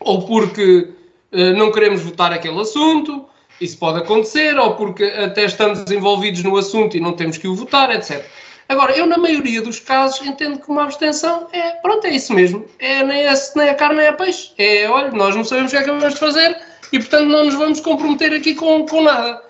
[0.01, 0.89] ou porque
[1.31, 3.28] não queremos votar aquele assunto,
[3.61, 7.55] isso pode acontecer, ou porque até estamos envolvidos no assunto e não temos que o
[7.55, 8.25] votar, etc.
[8.69, 12.65] Agora, eu, na maioria dos casos, entendo que uma abstenção é, pronto, é isso mesmo.
[12.77, 14.51] É nem, é, nem é carne nem é peixe.
[14.59, 16.55] É, olha, nós não sabemos o que é que vamos fazer,
[16.91, 19.41] e, portanto, não nos vamos comprometer aqui com, com nada.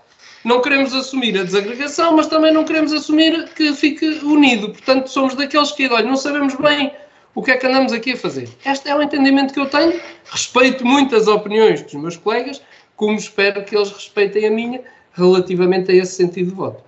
[0.43, 4.69] Não queremos assumir a desagregação, mas também não queremos assumir que fique unido.
[4.69, 6.93] Portanto, somos daqueles que, olha, não sabemos bem
[7.35, 8.49] o que é que andamos aqui a fazer.
[8.65, 9.99] Este é o entendimento que eu tenho.
[10.31, 12.61] Respeito muito as opiniões dos meus colegas,
[12.99, 14.81] como espero que eles respeitem a minha
[15.13, 16.83] relativamente a esse sentido de voto.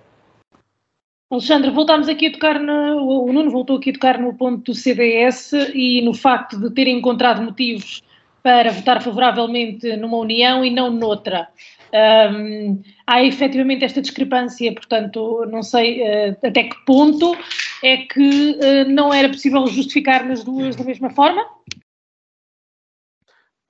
[1.30, 4.74] Alexandre, voltámos aqui a tocar, no, o Nuno voltou aqui a tocar no ponto do
[4.74, 8.02] CDS e no facto de terem encontrado motivos
[8.42, 11.48] para votar favoravelmente numa união e não noutra.
[11.94, 17.34] Um, há efetivamente esta discrepância, portanto, não sei uh, até que ponto
[17.82, 21.42] é que uh, não era possível justificar nas duas da mesma forma?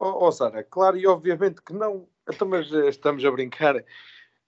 [0.00, 2.08] Oh, oh Sara, claro e obviamente que não.
[2.28, 3.84] Então, mas eh, estamos a brincar.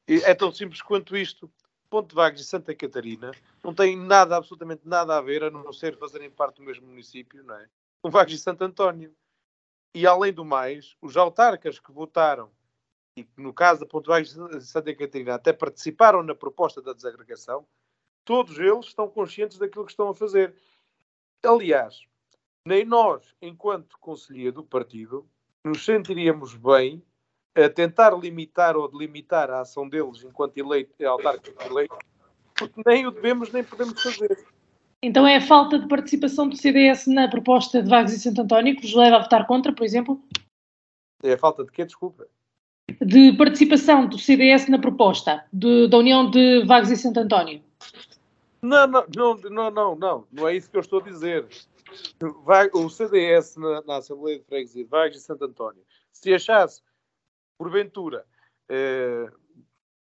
[0.07, 1.51] É tão simples quanto isto.
[1.89, 3.31] Ponte Vagos e Santa Catarina
[3.63, 7.43] não têm nada, absolutamente nada a ver, a não ser fazerem parte do mesmo município,
[7.45, 7.69] não é?
[8.03, 9.15] Com Vagos e Santo António.
[9.95, 12.51] E além do mais, os autarcas que votaram,
[13.17, 17.65] e no caso da Ponte Vagos e Santa Catarina até participaram na proposta da desagregação,
[18.25, 20.53] todos eles estão conscientes daquilo que estão a fazer.
[21.45, 22.01] Aliás,
[22.67, 25.29] nem nós, enquanto conselheiro do partido,
[25.65, 27.05] nos sentiríamos bem
[27.55, 31.99] a tentar limitar ou delimitar a ação deles enquanto eleito, autárquicos eleitos,
[32.55, 34.45] porque nem o devemos nem podemos fazer.
[35.03, 38.75] Então é a falta de participação do CDS na proposta de Vagos e Santo António
[38.75, 40.21] que vos leva a votar contra, por exemplo?
[41.23, 41.85] É a falta de quê?
[41.85, 42.27] Desculpa.
[43.01, 47.63] De participação do CDS na proposta de, da União de Vagos e Santo António.
[48.63, 51.47] Não, não, não, não, não, não, não é isso que eu estou a dizer.
[52.73, 56.83] O CDS na, na Assembleia de Freguesia de Vagos e Santo António, se achasse
[57.59, 58.25] porventura,
[58.69, 59.31] eh,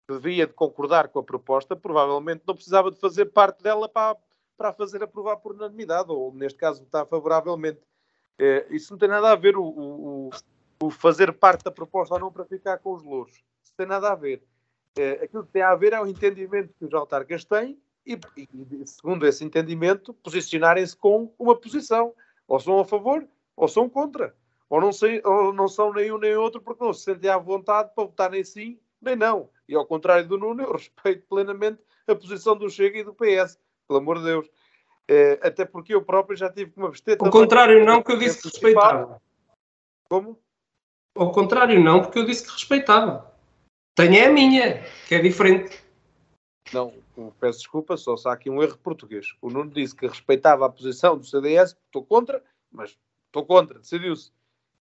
[0.08, 4.16] devia de concordar com a proposta, provavelmente não precisava de fazer parte dela para,
[4.56, 7.80] para fazer aprovar por unanimidade, ou neste caso votar favoravelmente.
[8.38, 10.30] Eh, isso não tem nada a ver o, o,
[10.82, 13.42] o, fazer parte da proposta ou não para ficar com os louros.
[13.62, 14.42] Isso tem nada a ver.
[14.98, 18.86] Eh, aquilo que tem a ver é o entendimento que os autarcas têm e, e
[18.86, 22.14] segundo esse entendimento, posicionarem-se com uma posição.
[22.48, 24.34] Ou são a favor ou são contra
[24.70, 27.37] ou não, sei, ou não são nem um nem outro porque não se sentem à
[27.37, 29.50] vontade para votar nem sim nem não.
[29.68, 33.59] E ao contrário do Nuno, eu respeito plenamente a posição do Chega e do PS,
[33.88, 34.48] pelo amor de Deus.
[35.09, 37.24] É, até porque eu próprio já tive uma besteta.
[37.24, 39.20] Ao contrário, não, que eu disse que respeitava.
[40.09, 40.38] Como?
[41.16, 43.35] Ao contrário, não, porque eu disse que respeitava.
[43.96, 45.83] Tenho é a minha, que é diferente.
[46.72, 46.94] Não,
[47.40, 49.35] peço desculpa, só se há aqui um erro português.
[49.40, 54.33] O Nuno disse que respeitava a posição do CDS, estou contra, mas estou contra, decidiu-se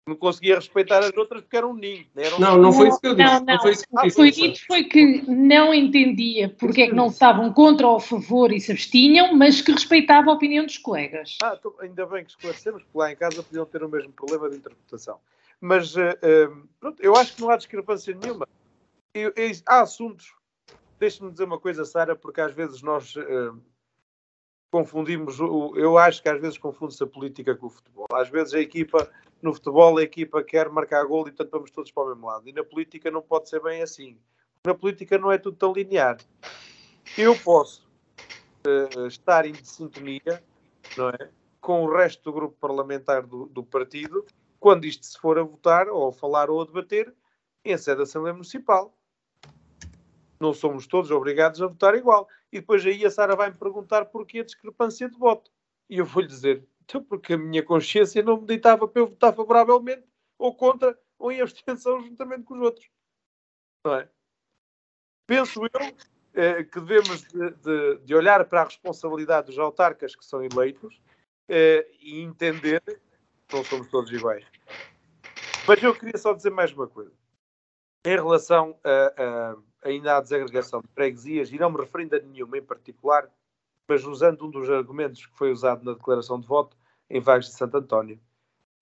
[0.07, 2.07] não conseguia respeitar as outras porque eram um ninho.
[2.14, 3.33] Eram não, não foi isso que eu disse.
[3.33, 3.47] Não, não.
[3.47, 4.17] não foi isso que eu disse.
[4.17, 8.53] Foi dito foi que não entendia porque é que não estavam contra ou a favor
[8.53, 11.38] e se abstinham, mas que respeitava a opinião dos colegas.
[11.43, 14.51] Ah, tô, ainda bem que esclarecemos, porque lá em casa podiam ter o mesmo problema
[14.51, 15.19] de interpretação.
[15.61, 18.47] Mas, uh, uh, pronto, eu acho que não há discrepância nenhuma.
[19.14, 20.35] Eu, eu, há assuntos,
[20.99, 23.17] deixe-me dizer uma coisa, Sara, porque às vezes nós...
[23.17, 23.59] Uh,
[24.74, 28.06] confundimos, eu acho que às vezes confunde-se a política com o futebol.
[28.12, 29.08] Às vezes a equipa,
[29.40, 32.48] no futebol, a equipa quer marcar gol e portanto vamos todos para o mesmo lado.
[32.48, 34.18] E na política não pode ser bem assim.
[34.66, 36.16] Na política não é tudo tão linear.
[37.16, 37.88] Eu posso
[38.66, 40.42] uh, estar em sintonia,
[40.96, 41.30] não é?
[41.60, 44.26] Com o resto do grupo parlamentar do, do partido,
[44.58, 47.14] quando isto se for a votar, ou a falar ou a debater,
[47.64, 48.92] em sede da Assembleia Municipal
[50.40, 52.29] não somos todos obrigados a votar igual.
[52.53, 55.51] E depois aí a Sara vai me perguntar porquê a discrepância de voto.
[55.88, 59.35] E eu vou-lhe dizer, então porque a minha consciência não me ditava para eu votar
[59.35, 60.05] favoravelmente,
[60.38, 62.88] ou contra, ou em abstenção juntamente com os outros.
[63.85, 64.09] Não é?
[65.27, 65.97] Penso eu
[66.35, 71.01] eh, que devemos de, de, de, olhar para a responsabilidade dos autarcas que são eleitos
[71.49, 74.44] eh, e entender que não somos todos iguais.
[75.66, 77.12] Mas eu queria só dizer mais uma coisa.
[78.05, 82.59] Em relação a, a ainda há desagregação de freguesias, e não me referindo a nenhuma
[82.59, 83.31] em particular,
[83.87, 86.77] mas usando um dos argumentos que foi usado na declaração de voto
[87.09, 88.18] em Vagos de Santo António.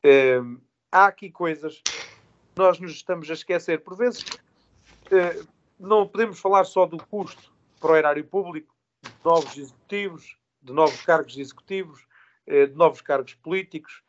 [0.05, 0.61] Uh,
[0.91, 3.81] há aqui coisas que nós nos estamos a esquecer.
[3.81, 9.57] Por vezes, uh, não podemos falar só do custo para o erário público, de novos
[9.59, 12.07] executivos, de novos cargos executivos,
[12.47, 14.03] uh, de novos cargos políticos,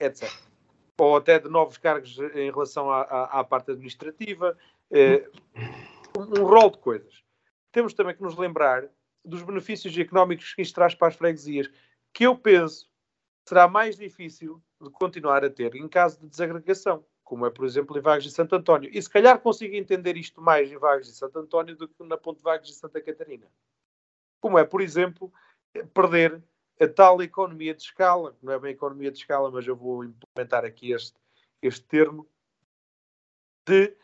[0.00, 0.30] etc.
[0.98, 4.56] Ou até de novos cargos em relação à, à, à parte administrativa,
[4.90, 5.28] eh,
[6.16, 7.22] um rol de coisas.
[7.72, 8.88] Temos também que nos lembrar
[9.24, 11.70] dos benefícios económicos que isto traz para as freguesias,
[12.12, 12.88] que eu penso
[13.46, 17.96] será mais difícil de continuar a ter em caso de desagregação, como é, por exemplo,
[17.96, 18.90] em Vagos de Santo António.
[18.92, 22.16] E se calhar consigo entender isto mais em Vagos de Santo António do que na
[22.16, 23.50] Ponte Vagos de Santa Catarina.
[24.40, 25.32] Como é, por exemplo,
[25.92, 26.42] perder
[26.80, 30.64] a tal economia de escala, não é bem economia de escala, mas eu vou implementar
[30.64, 31.18] aqui este,
[31.62, 32.28] este termo,
[33.66, 33.96] de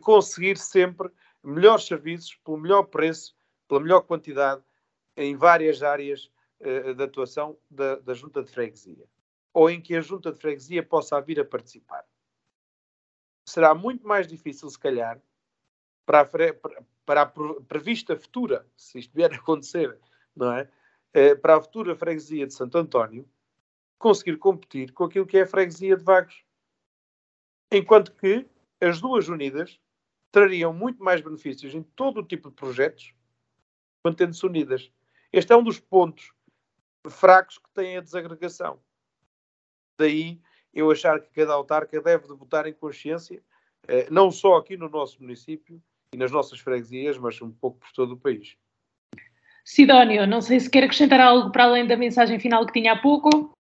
[0.00, 1.10] conseguir sempre
[1.42, 3.34] melhores serviços, pelo melhor preço,
[3.68, 4.62] pela melhor quantidade,
[5.16, 9.06] em várias áreas uh, de atuação da, da junta de freguesia.
[9.52, 12.04] Ou em que a junta de freguesia possa vir a participar.
[13.48, 15.20] Será muito mais difícil, se calhar,
[16.04, 16.26] para a,
[17.04, 17.26] para a
[17.66, 19.98] prevista futura, se isto vier a acontecer,
[20.34, 20.68] não é?
[21.12, 23.26] Eh, para a futura freguesia de Santo António,
[23.98, 26.44] conseguir competir com aquilo que é a freguesia de Vagos.
[27.72, 28.46] Enquanto que
[28.80, 29.78] as duas unidas
[30.30, 33.14] trariam muito mais benefícios em todo o tipo de projetos,
[34.04, 34.90] mantendo-se unidas.
[35.32, 36.32] Este é um dos pontos
[37.08, 38.80] fracos que tem a desagregação.
[39.98, 40.40] Daí
[40.74, 43.42] eu achar que cada autarca deve de votar em consciência,
[43.88, 47.92] eh, não só aqui no nosso município e nas nossas freguesias, mas um pouco por
[47.92, 48.56] todo o país.
[49.64, 53.00] Sidónio, não sei se quer acrescentar algo para além da mensagem final que tinha há
[53.00, 53.55] pouco.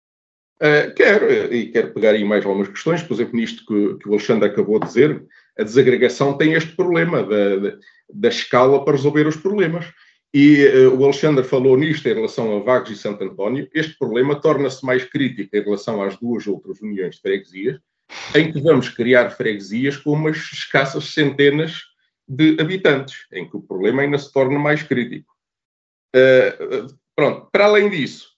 [0.61, 4.13] Uh, quero, e quero pegar aí mais algumas questões, por exemplo, nisto que, que o
[4.13, 5.25] Alexandre acabou de dizer,
[5.57, 7.77] a desagregação tem este problema da, da,
[8.13, 9.85] da escala para resolver os problemas.
[10.33, 13.69] E uh, o Alexandre falou nisto em relação a Vagos e Santo António.
[13.73, 17.79] Este problema torna-se mais crítico em relação às duas outras uniões de freguesias,
[18.33, 21.81] em que vamos criar freguesias com umas escassas centenas
[22.27, 25.31] de habitantes, em que o problema ainda se torna mais crítico.
[26.15, 28.32] Uh, pronto, para além disso,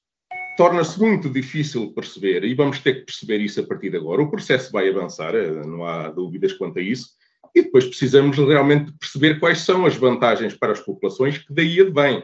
[0.57, 4.21] torna-se muito difícil perceber, e vamos ter que perceber isso a partir de agora.
[4.21, 5.33] O processo vai avançar,
[5.65, 7.09] não há dúvidas quanto a isso,
[7.53, 12.23] e depois precisamos realmente perceber quais são as vantagens para as populações que daí advêm.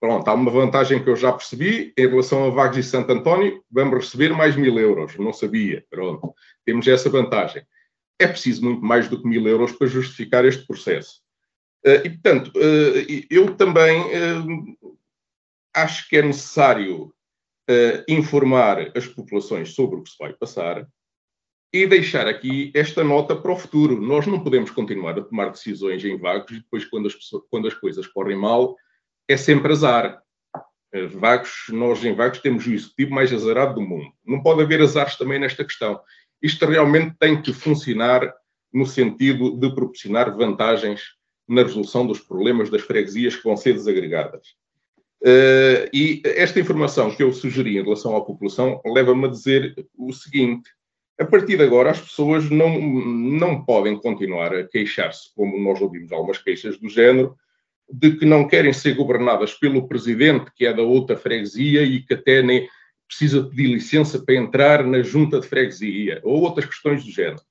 [0.00, 3.62] Pronto, há uma vantagem que eu já percebi em relação a Vagos e Santo António,
[3.70, 7.62] vamos receber mais mil euros, não sabia, pronto, temos essa vantagem.
[8.18, 11.22] É preciso muito mais do que mil euros para justificar este processo.
[11.84, 14.96] Eh, e, portanto, eh, eu também eh,
[15.74, 17.14] acho que é necessário
[18.08, 20.86] informar as populações sobre o que se vai passar,
[21.72, 24.00] e deixar aqui esta nota para o futuro.
[24.00, 27.68] Nós não podemos continuar a tomar decisões em vagos e depois, quando as, pessoas, quando
[27.68, 28.76] as coisas correm mal,
[29.28, 30.22] é sempre azar.
[30.92, 34.10] Eh, vagos, nós em vagos temos o executivo mais azarado do mundo.
[34.24, 36.00] Não pode haver azares também nesta questão.
[36.40, 38.32] Isto realmente tem que funcionar
[38.72, 41.02] no sentido de proporcionar vantagens
[41.48, 44.54] na resolução dos problemas das freguesias que vão ser desagregadas.
[45.26, 50.12] Uh, e esta informação que eu sugeri em relação à população leva-me a dizer o
[50.12, 50.70] seguinte:
[51.18, 56.12] a partir de agora, as pessoas não, não podem continuar a queixar-se, como nós ouvimos
[56.12, 57.34] algumas queixas do género,
[57.92, 62.14] de que não querem ser governadas pelo presidente, que é da outra freguesia e que
[62.14, 62.68] até nem
[63.08, 67.42] precisa pedir licença para entrar na junta de freguesia, ou outras questões do género.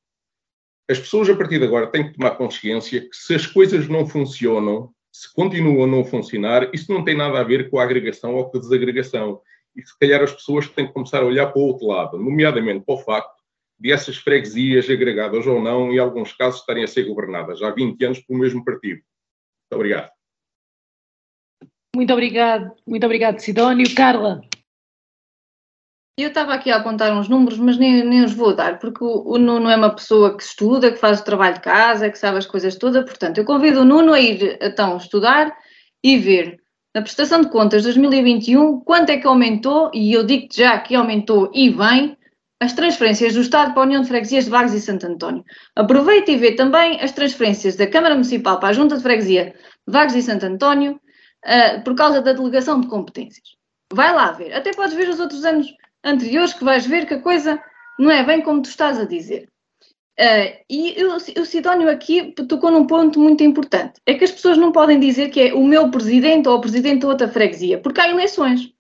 [0.90, 4.08] As pessoas, a partir de agora, têm que tomar consciência que se as coisas não
[4.08, 8.36] funcionam, se continuam a não funcionar, isso não tem nada a ver com a agregação
[8.36, 9.40] ou com a desagregação.
[9.74, 12.84] E se calhar as pessoas têm que começar a olhar para o outro lado, nomeadamente
[12.86, 13.34] para o facto
[13.80, 18.04] de essas freguesias, agregadas ou não, em alguns casos, estarem a ser governadas há 20
[18.04, 19.00] anos pelo mesmo partido.
[19.00, 20.12] Muito obrigado.
[21.96, 23.96] Muito obrigado, muito obrigado, Sidónio.
[23.96, 24.42] Carla.
[26.18, 29.24] Eu estava aqui a apontar uns números, mas nem, nem os vou dar, porque o,
[29.26, 32.38] o, Nuno é uma pessoa que estuda, que faz o trabalho de casa, que sabe
[32.38, 33.04] as coisas todas.
[33.04, 35.54] Portanto, eu convido o Nuno a ir então estudar
[36.02, 36.58] e ver
[36.96, 40.96] na prestação de contas de 2021 quanto é que aumentou, e eu digo já que
[40.96, 42.18] aumentou e bem,
[42.62, 45.44] as transferências do Estado para a União de Freguesias de Vagos e Santo António.
[45.76, 49.54] Aproveite e vê também as transferências da Câmara Municipal para a Junta de Freguesia
[49.86, 53.50] de Vagos e Santo António uh, por causa da delegação de competências.
[53.92, 54.54] Vai lá ver.
[54.54, 55.68] Até podes ver os outros anos
[56.06, 57.62] anteriores que vais ver que a coisa
[57.98, 59.50] não é bem como tu estás a dizer.
[60.18, 64.00] Uh, e o, Sidónio aqui tocou num ponto muito importante.
[64.06, 67.02] É que as pessoas não podem dizer que é o meu presidente ou o presidente
[67.02, 68.72] de outra freguesia, porque há eleições.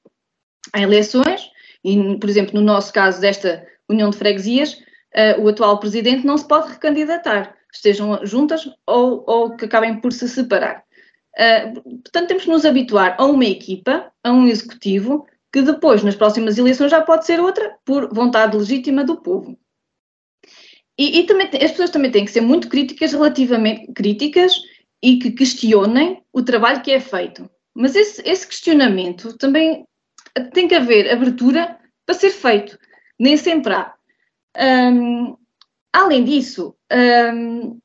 [0.71, 1.49] Há eleições
[1.83, 6.37] e, por exemplo, no nosso caso desta União de Freguesias, uh, o atual presidente não
[6.37, 10.83] se pode recandidatar, estejam juntas ou, ou que acabem por se separar.
[11.37, 16.17] Uh, portanto, temos que nos habituar a uma equipa, a um executivo, que depois, nas
[16.17, 19.57] próximas eleições, já pode ser outra, por vontade legítima do povo.
[20.99, 24.53] E, e também, as pessoas também têm que ser muito críticas, relativamente críticas,
[25.01, 27.49] e que questionem o trabalho que é feito.
[27.73, 29.85] Mas esse, esse questionamento também
[30.51, 32.77] tem que haver abertura para ser feito.
[33.17, 33.93] Nem sempre há.
[34.59, 35.37] Um,
[35.93, 37.79] além disso, um,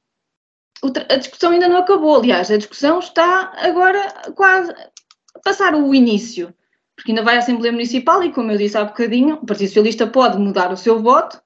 [1.09, 2.17] a discussão ainda não acabou.
[2.17, 6.53] Aliás, a discussão está agora quase a passar o início,
[7.01, 10.07] porque ainda vai à Assembleia Municipal e, como eu disse há bocadinho, o Partido Socialista
[10.07, 11.41] pode mudar o seu voto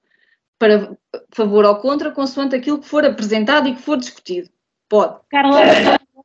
[0.59, 0.97] para
[1.31, 4.51] favor ou contra, consoante aquilo que for apresentado e que for discutido.
[4.89, 5.21] Pode.
[5.31, 5.61] Carla,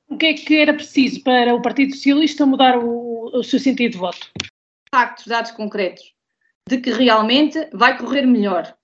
[0.10, 3.92] o que é que era preciso para o Partido Socialista mudar o, o seu sentido
[3.92, 4.32] de voto?
[4.92, 6.14] factos, dados concretos,
[6.68, 8.76] de que realmente vai correr melhor.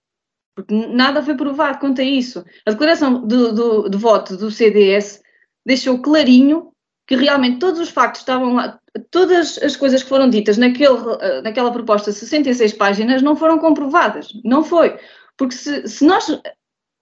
[0.55, 2.45] porque nada foi provado quanto a isso.
[2.65, 5.21] A declaração do, do, de voto do CDS
[5.65, 6.71] deixou clarinho
[7.07, 8.79] que realmente todos os factos estavam lá,
[9.11, 13.57] todas as coisas que foram ditas naquele, eh, naquela proposta de 66 páginas não foram
[13.57, 14.29] comprovadas.
[14.43, 14.97] Não foi.
[15.37, 16.39] Porque se, se nós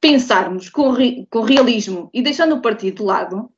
[0.01, 0.93] pensarmos com,
[1.29, 3.49] com realismo e deixando o partido de lado,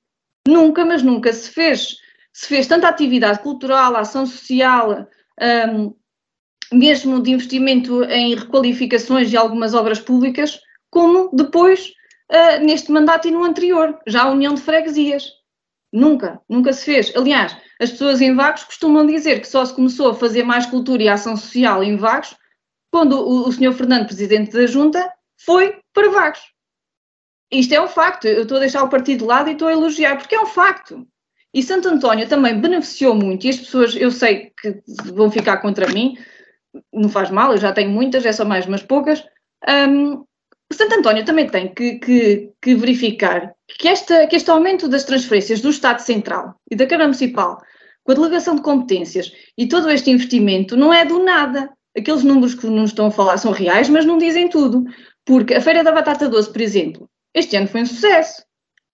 [0.47, 1.97] nunca, mas nunca se fez,
[2.31, 5.07] se fez tanta atividade cultural, ação social,
[5.71, 5.93] um,
[6.71, 10.59] mesmo de investimento em requalificações de algumas obras públicas,
[10.91, 11.93] como depois
[12.31, 15.31] uh, neste mandato e no anterior, já a União de Freguesias.
[15.95, 17.13] Nunca, nunca se fez.
[17.15, 21.01] Aliás, as pessoas em Vagos costumam dizer que só se começou a fazer mais cultura
[21.01, 22.35] e ação social em Vagos
[22.91, 26.41] quando o, o senhor Fernando, presidente da Junta, foi para Vagos.
[27.49, 28.25] Isto é um facto.
[28.27, 30.45] Eu estou a deixar o partido de lado e estou a elogiar, porque é um
[30.45, 31.07] facto.
[31.53, 34.81] E Santo António também beneficiou muito, e as pessoas, eu sei que
[35.13, 36.17] vão ficar contra mim,
[36.91, 39.23] não faz mal, eu já tenho muitas, é só mais umas poucas.
[39.65, 40.24] Um,
[40.73, 45.61] Santo António também tem que, que, que, verificar que, esta, que este aumento das transferências
[45.61, 47.61] do Estado Central e da Câmara Municipal,
[48.03, 51.69] com a delegação de competências e todo este investimento, não é do nada.
[51.97, 54.83] Aqueles números que nos estão a falar são reais, mas não dizem tudo.
[55.23, 58.43] Porque a Feira da Batata Doce, por exemplo, este ano foi um sucesso.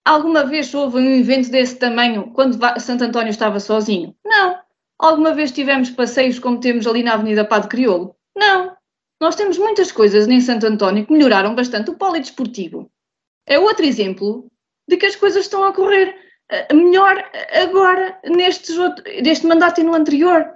[0.05, 4.15] Alguma vez houve um evento desse tamanho quando Santo António estava sozinho?
[4.25, 4.57] Não.
[4.97, 8.15] Alguma vez tivemos passeios como temos ali na Avenida Padre Crioulo?
[8.35, 8.75] Não.
[9.21, 12.91] Nós temos muitas coisas em Santo António que melhoraram bastante o polidesportivo.
[13.45, 14.47] É outro exemplo
[14.89, 16.15] de que as coisas estão a correr
[16.49, 20.51] eh, melhor agora neste mandato e no anterior,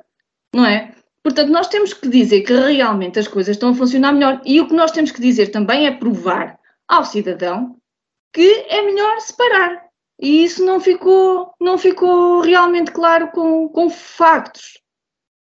[0.53, 0.95] não é?
[1.21, 4.67] Portanto, nós temos que dizer que realmente as coisas estão a funcionar melhor e o
[4.67, 7.77] que nós temos que dizer também é provar ao cidadão
[8.33, 9.85] que é melhor separar.
[10.19, 14.79] E isso não ficou, não ficou realmente claro com, com factos.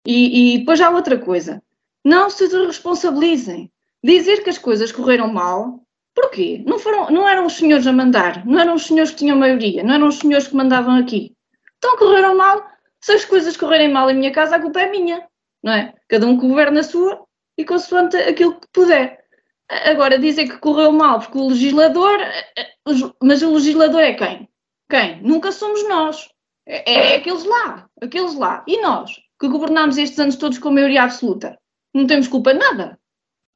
[0.06, 1.64] E, e depois há outra coisa.
[2.08, 3.70] Não se responsabilizem.
[4.02, 5.84] Dizer que as coisas correram mal,
[6.16, 6.64] porquê?
[6.66, 9.84] Não, foram, não eram os senhores a mandar, não eram os senhores que tinham maioria,
[9.84, 11.36] não eram os senhores que mandavam aqui.
[11.78, 12.66] Então correram mal.
[13.02, 15.28] Se as coisas correrem mal em minha casa, a culpa é minha,
[15.62, 15.94] não é?
[16.08, 17.26] Cada um governa a sua
[17.58, 19.22] e consoante aquilo que puder.
[19.68, 22.20] Agora, dizer que correu mal porque o legislador.
[23.22, 24.48] Mas o legislador é quem?
[24.90, 25.22] Quem?
[25.24, 26.30] Nunca somos nós.
[26.66, 27.86] É, é aqueles lá.
[28.02, 28.64] Aqueles lá.
[28.66, 31.60] E nós, que governámos estes anos todos com maioria absoluta?
[31.94, 33.00] Não temos culpa de nada.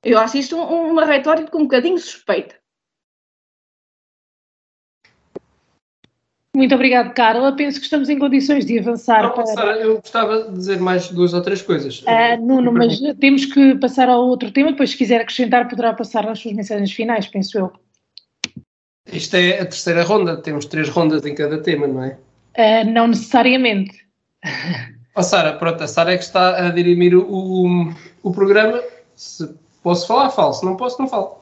[0.03, 2.55] Eu acho isto uma retórica um bocadinho suspeita.
[6.53, 7.55] Muito obrigado, Carla.
[7.55, 9.23] Penso que estamos em condições de avançar.
[9.23, 9.45] Não, para...
[9.45, 12.01] Sara, eu gostava de dizer mais duas ou três coisas.
[12.01, 16.25] Uh, Nuno, mas temos que passar ao outro tema, depois se quiser acrescentar poderá passar
[16.25, 17.71] nas suas mensagens finais, penso eu.
[19.11, 22.17] Isto é a terceira ronda, temos três rondas em cada tema, não é?
[22.57, 24.05] Uh, não necessariamente.
[25.15, 27.91] Oh, Sara, pronto, a Sara é que está a dirimir o,
[28.23, 28.81] o, programa.
[29.15, 29.49] Se
[29.83, 30.53] posso falar, falo.
[30.53, 31.37] Se não posso, não falo.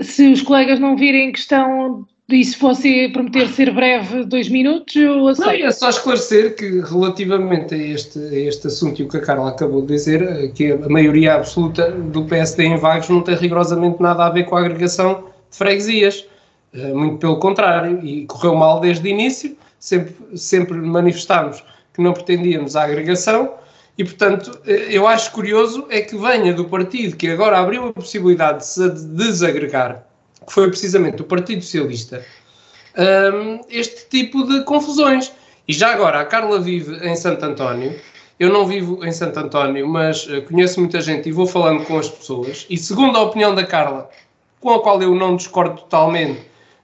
[0.00, 5.28] Se os colegas não virem questão e se fosse prometer ser breve, dois minutos, eu
[5.28, 5.60] aceito.
[5.60, 9.20] Não, é só esclarecer que, relativamente a este, a este assunto e o que a
[9.20, 14.00] Carla acabou de dizer, que a maioria absoluta do PSD em Vagos não tem rigorosamente
[14.00, 16.24] nada a ver com a agregação de freguesias.
[16.72, 21.62] Eh, muito pelo contrário, e correu mal desde o início, sempre, sempre manifestámos
[21.92, 23.54] que não pretendíamos a agregação,
[23.96, 27.92] e portanto eh, eu acho curioso é que venha do partido que agora abriu a
[27.92, 30.04] possibilidade de se desagregar
[30.46, 32.24] que foi precisamente o Partido Socialista,
[32.96, 35.32] um, este tipo de confusões.
[35.66, 37.98] E já agora, a Carla vive em Santo António.
[38.38, 41.98] Eu não vivo em Santo António, mas uh, conheço muita gente e vou falando com
[41.98, 42.66] as pessoas.
[42.68, 44.10] E segundo a opinião da Carla,
[44.60, 46.40] com a qual eu não discordo totalmente,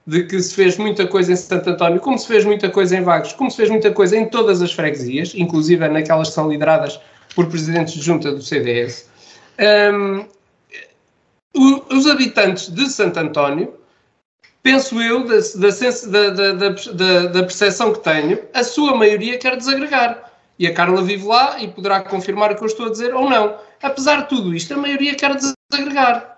[0.09, 3.03] de que se fez muita coisa em Santo António, como se fez muita coisa em
[3.03, 6.99] Vagos, como se fez muita coisa em todas as freguesias, inclusive naquelas que são lideradas
[7.35, 9.07] por presidentes de junta do CDS.
[9.93, 10.25] Um,
[11.91, 13.75] os habitantes de Santo António,
[14.63, 15.37] penso eu, da,
[16.29, 20.31] da, da, da, percepção que tenho, a sua maioria quer desagregar.
[20.57, 23.29] E a Carla vive lá e poderá confirmar o que eu estou a dizer ou
[23.29, 23.57] não.
[23.81, 26.37] Apesar de tudo isto, a maioria quer desagregar.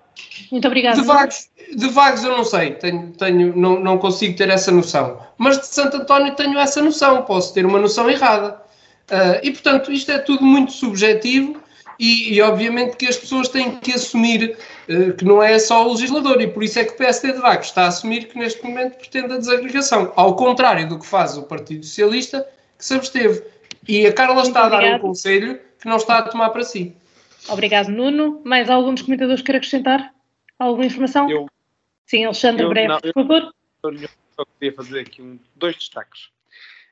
[0.52, 1.00] Muito obrigada.
[1.00, 5.20] De vagos, de vagos eu não sei, tenho, tenho, não, não consigo ter essa noção.
[5.38, 8.62] Mas de Santo António tenho essa noção, posso ter uma noção errada.
[9.10, 11.62] Uh, e portanto, isto é tudo muito subjetivo
[12.00, 14.58] e, e, obviamente que as pessoas têm que assumir
[14.90, 17.40] uh, que não é só o legislador, e por isso é que o PSD de
[17.40, 21.38] Vagos está a assumir que neste momento pretende a desagregação, ao contrário do que faz
[21.38, 22.48] o Partido Socialista,
[22.78, 23.44] que se absteve.
[23.88, 24.86] E a Carla Muito está obrigado.
[24.86, 26.96] a dar um conselho que não está a tomar para si.
[27.50, 28.42] Obrigado, Nuno.
[28.44, 30.14] Mais algum dos comentadores quer acrescentar?
[30.62, 31.28] Alguma informação?
[31.28, 31.48] Eu,
[32.06, 33.54] Sim, Alexandre, eu, breve, não, por favor.
[33.84, 36.30] Eu só queria fazer aqui um, dois destaques.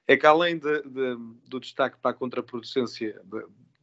[0.08, 1.18] É que além de, de,
[1.48, 3.22] do destaque para a contraproducência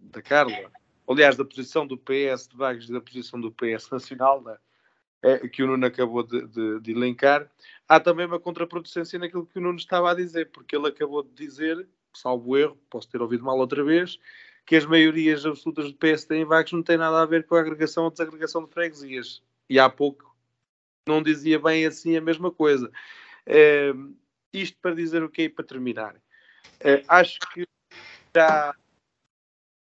[0.00, 0.72] da Carla,
[1.08, 4.58] aliás, da posição do PS de Vagos e da posição do PS Nacional, da,
[5.22, 7.48] é, que o Nuno acabou de, de, de, elencar,
[7.86, 11.30] há também uma contraproducência naquilo que o Nuno estava a dizer, porque ele acabou de
[11.32, 14.18] dizer, salvo erro, posso ter ouvido mal outra vez,
[14.64, 17.60] que as maiorias absolutas do PSD em Vagos não têm nada a ver com a
[17.60, 19.42] agregação ou desagregação de freguesias.
[19.68, 20.26] E há pouco
[21.06, 22.90] não dizia bem assim a mesma coisa.
[23.46, 23.92] É,
[24.52, 26.16] isto para dizer o que para terminar.
[26.80, 27.64] É, acho que
[28.34, 28.74] já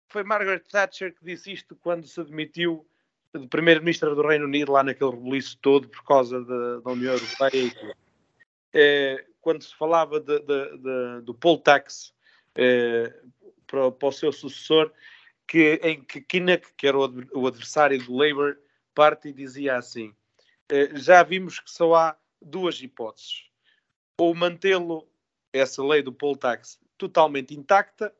[0.09, 2.85] foi Margaret Thatcher que disse isto quando se admitiu
[3.33, 7.95] de primeiro-ministra do Reino Unido lá naquele rebuliço todo por causa da, da União Europeia.
[8.73, 12.13] É, quando se falava de, de, de, do poll tax
[12.55, 13.13] é,
[13.65, 14.91] para, para, o seu sucessor,
[15.47, 18.57] que, em que Kinnock, que era o adversário do Labour
[18.93, 20.13] Party, dizia assim:
[20.69, 23.45] é, já vimos que só há duas hipóteses.
[24.19, 25.07] Ou mantê-lo,
[25.51, 28.13] essa lei do poll tax, totalmente intacta,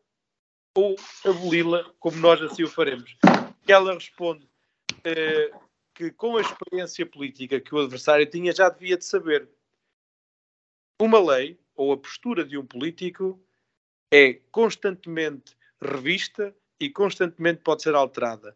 [0.75, 0.95] ou
[1.25, 3.15] aboli-la, como nós assim o faremos.
[3.67, 4.47] E ela responde
[5.03, 5.51] eh,
[5.93, 9.47] que, com a experiência política que o adversário tinha, já devia de saber.
[10.99, 13.39] Uma lei, ou a postura de um político,
[14.11, 18.55] é constantemente revista e constantemente pode ser alterada.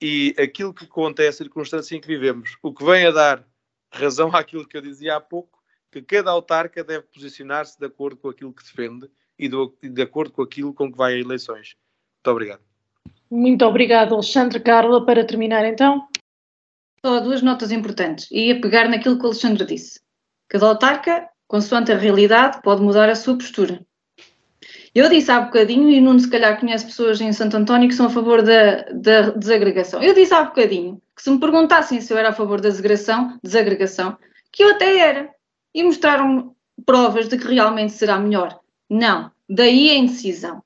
[0.00, 2.56] E aquilo que conta é a circunstância em que vivemos.
[2.62, 3.44] O que vem a dar
[3.90, 5.58] razão àquilo que eu dizia há pouco,
[5.90, 10.32] que cada autarca deve posicionar-se de acordo com aquilo que defende e, do, de acordo
[10.32, 11.74] com aquilo com que vai a eleições.
[12.16, 12.60] Muito obrigado.
[13.30, 14.60] Muito obrigado, Alexandre.
[14.60, 16.06] Carla, para terminar então.
[17.04, 18.28] Só duas notas importantes.
[18.30, 20.00] E a pegar naquilo que o Alexandre disse.
[20.48, 23.84] Cada autarca, consoante a realidade, pode mudar a sua postura.
[24.94, 28.06] Eu disse há bocadinho, e Nuno se calhar conhece pessoas em Santo António que são
[28.06, 30.02] a favor da, da desagregação.
[30.02, 33.38] Eu disse há bocadinho que se me perguntassem se eu era a favor da desagregação,
[33.42, 34.16] desagregação
[34.52, 35.30] que eu até era.
[35.74, 38.58] E mostraram provas de que realmente será melhor.
[38.88, 40.62] Não, daí a indecisão.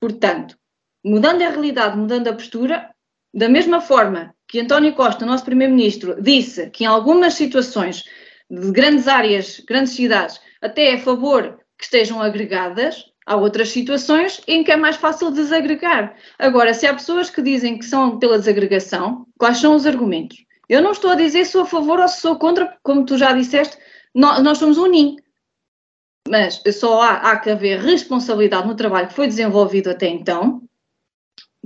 [0.00, 0.56] Portanto,
[1.04, 2.90] mudando a realidade, mudando a postura,
[3.32, 8.04] da mesma forma que António Costa, nosso Primeiro-Ministro, disse que em algumas situações
[8.50, 14.40] de grandes áreas, grandes cidades, até é a favor que estejam agregadas, há outras situações
[14.46, 16.16] em que é mais fácil desagregar.
[16.38, 20.44] Agora, se há pessoas que dizem que são pela desagregação, quais são os argumentos?
[20.68, 23.18] Eu não estou a dizer se sou a favor ou se sou contra, como tu
[23.18, 23.76] já disseste,
[24.14, 25.16] nós, nós somos um NIM.
[26.28, 30.62] Mas só há, há que haver responsabilidade no trabalho que foi desenvolvido até então,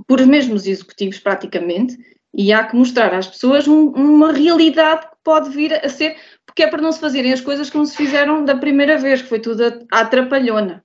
[0.07, 1.97] por os mesmos executivos praticamente,
[2.33, 6.63] e há que mostrar às pessoas um, uma realidade que pode vir a ser, porque
[6.63, 9.39] é para não se fazerem as coisas como se fizeram da primeira vez, que foi
[9.39, 10.84] tudo atrapalhona.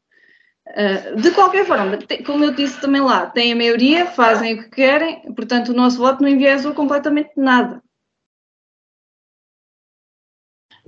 [0.70, 4.70] Uh, de qualquer forma, como eu disse também lá, têm a maioria, fazem o que
[4.70, 7.82] querem, portanto o nosso voto não enviesou completamente nada.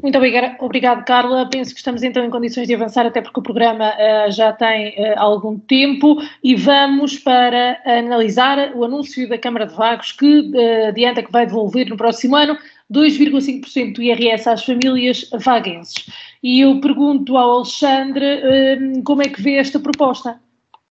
[0.01, 1.49] Muito obrigada, obrigado, Carla.
[1.49, 4.91] Penso que estamos então em condições de avançar, até porque o programa uh, já tem
[4.99, 10.89] uh, algum tempo, e vamos para analisar o anúncio da Câmara de Vagos, que uh,
[10.89, 12.59] adianta que vai devolver no próximo ano
[12.93, 16.07] 2,5% do IRS às famílias vaguenses.
[16.43, 20.43] E eu pergunto ao Alexandre como é que vê esta proposta?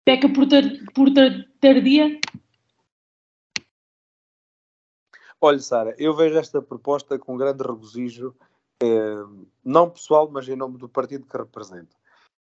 [0.03, 2.19] Peca por, tar, por tar, tardia?
[5.39, 8.35] Olha, Sara, eu vejo esta proposta com grande regozijo
[8.81, 9.23] eh,
[9.63, 11.95] não pessoal, mas em nome do partido que represento.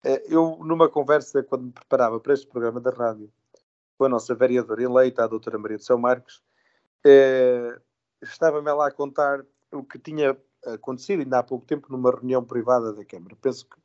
[0.05, 3.32] Eh, eu, numa conversa, quando me preparava para este programa da rádio,
[3.97, 6.43] com a nossa vereadora eleita, a doutora Maria de São Marcos,
[7.05, 7.78] eh,
[8.22, 10.36] estava-me lá a contar o que tinha
[10.67, 13.37] acontecido ainda há pouco tempo numa reunião privada da Câmara.
[13.41, 13.77] Penso que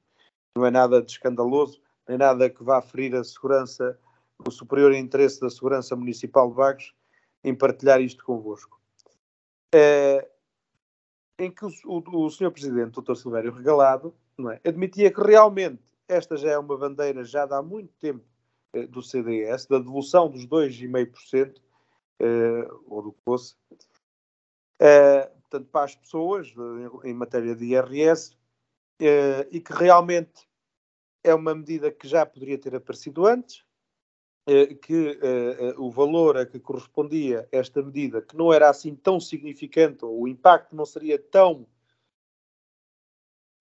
[0.55, 3.99] não é nada de escandaloso, nem nada que vá ferir a segurança,
[4.45, 6.93] o superior interesse da segurança municipal de Vagos
[7.43, 8.75] em partilhar isto convosco
[11.39, 12.51] em que o, o, o Sr.
[12.51, 13.15] Presidente, Dr.
[13.15, 14.15] Silvério Regalado,
[14.51, 18.23] é, admitia que realmente esta já é uma bandeira já há muito tempo
[18.73, 21.61] eh, do CDS, da devolução dos 2,5%,
[22.19, 23.55] eh, ou do fosse,
[24.79, 26.53] eh, portanto, para as pessoas,
[27.03, 28.35] em, em matéria de IRS,
[28.99, 30.47] eh, e que realmente
[31.23, 33.63] é uma medida que já poderia ter aparecido antes,
[34.47, 35.19] eh, que
[35.77, 40.27] o valor a que correspondia esta medida, que não era assim tão significante, ou o
[40.27, 41.67] impacto não seria tão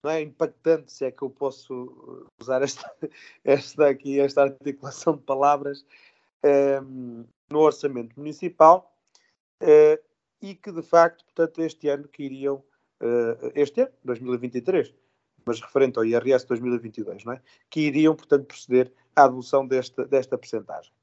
[0.03, 2.95] não é, impactante, se é que eu posso usar esta,
[3.43, 5.83] esta aqui, esta articulação de palavras,
[7.49, 8.95] no orçamento municipal,
[10.45, 12.63] e que de facto, portanto, este ano que iriam,
[13.55, 14.93] este ano, 2023,
[15.43, 17.41] mas referente ao IRS 2022, não é?
[17.67, 20.93] que iriam, portanto, proceder à adoção desta, desta percentagem.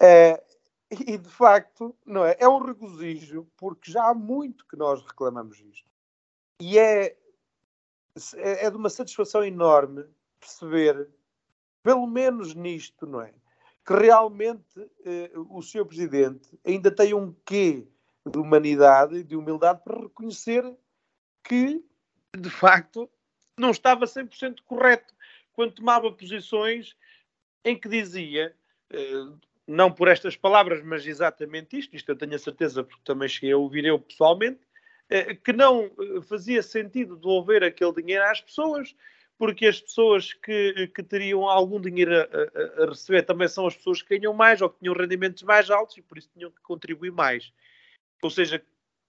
[0.00, 0.42] É,
[0.90, 2.36] e, de facto, não é?
[2.38, 5.88] É um regozijo, porque já há muito que nós reclamamos isto.
[6.58, 7.16] E é,
[8.36, 10.06] é, é de uma satisfação enorme
[10.40, 11.06] perceber,
[11.82, 13.34] pelo menos nisto, não é?
[13.84, 15.84] Que realmente eh, o Sr.
[15.84, 17.86] Presidente ainda tem um quê
[18.30, 20.64] de humanidade e de humildade para reconhecer
[21.44, 21.84] que,
[22.36, 23.10] de facto,
[23.58, 25.14] não estava 100% correto
[25.52, 26.96] quando tomava posições
[27.64, 28.54] em que dizia,
[28.90, 29.26] eh,
[29.66, 33.52] não por estas palavras, mas exatamente isto, isto eu tenho a certeza porque também cheguei
[33.52, 34.60] a ouvir eu pessoalmente,
[35.08, 38.94] eh, que não eh, fazia sentido devolver aquele dinheiro às pessoas,
[39.36, 43.74] porque as pessoas que, que teriam algum dinheiro a, a, a, receber também são as
[43.74, 46.60] pessoas que ganham mais ou que tinham rendimentos mais altos e por isso tinham que
[46.60, 47.52] contribuir mais.
[48.22, 48.62] Ou seja,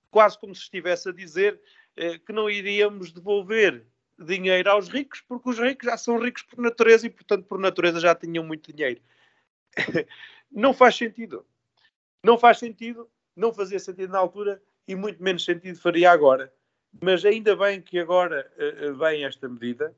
[0.10, 1.60] quase como se estivesse a dizer
[1.96, 3.86] eh, que não iríamos devolver
[4.18, 8.00] dinheiro aos ricos, porque os ricos já são ricos por natureza e, portanto, por natureza
[8.00, 9.02] já tinham muito dinheiro.
[10.52, 11.46] não faz sentido.
[12.24, 16.54] Não faz sentido, não fazia sentido na altura e muito menos sentido faria agora.
[17.02, 19.96] Mas ainda bem que agora uh, vem esta medida,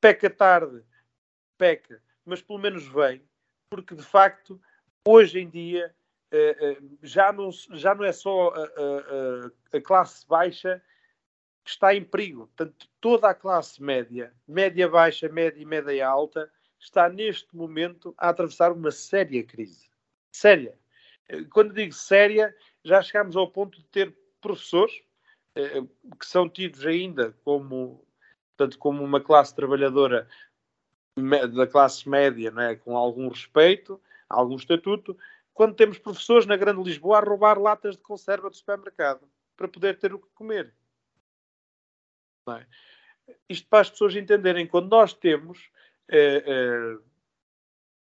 [0.00, 0.82] peca tarde,
[1.56, 3.22] peca, mas pelo menos vem,
[3.70, 4.60] porque de facto,
[5.06, 5.94] hoje em dia,
[7.02, 10.82] já, não, já não é só a, a, a, classe baixa
[11.64, 12.46] que está em perigo.
[12.48, 18.28] Portanto, toda a classe média, média baixa, média e média alta, está neste momento a
[18.28, 19.88] atravessar uma séria crise.
[20.30, 20.78] Séria.
[21.28, 22.54] Eh, quando digo séria,
[22.84, 25.02] já chegamos ao ponto de ter professores
[26.20, 28.06] que são tidos ainda como
[28.58, 30.28] portanto, como uma classe trabalhadora
[31.54, 32.74] da classe média, não é?
[32.74, 35.16] com algum respeito, algum estatuto,
[35.58, 39.98] quando temos professores na Grande Lisboa a roubar latas de conserva do supermercado para poder
[39.98, 40.72] ter o que comer.
[42.48, 42.64] É?
[43.48, 45.68] Isto para as pessoas entenderem, quando nós temos
[46.08, 46.98] eh, eh,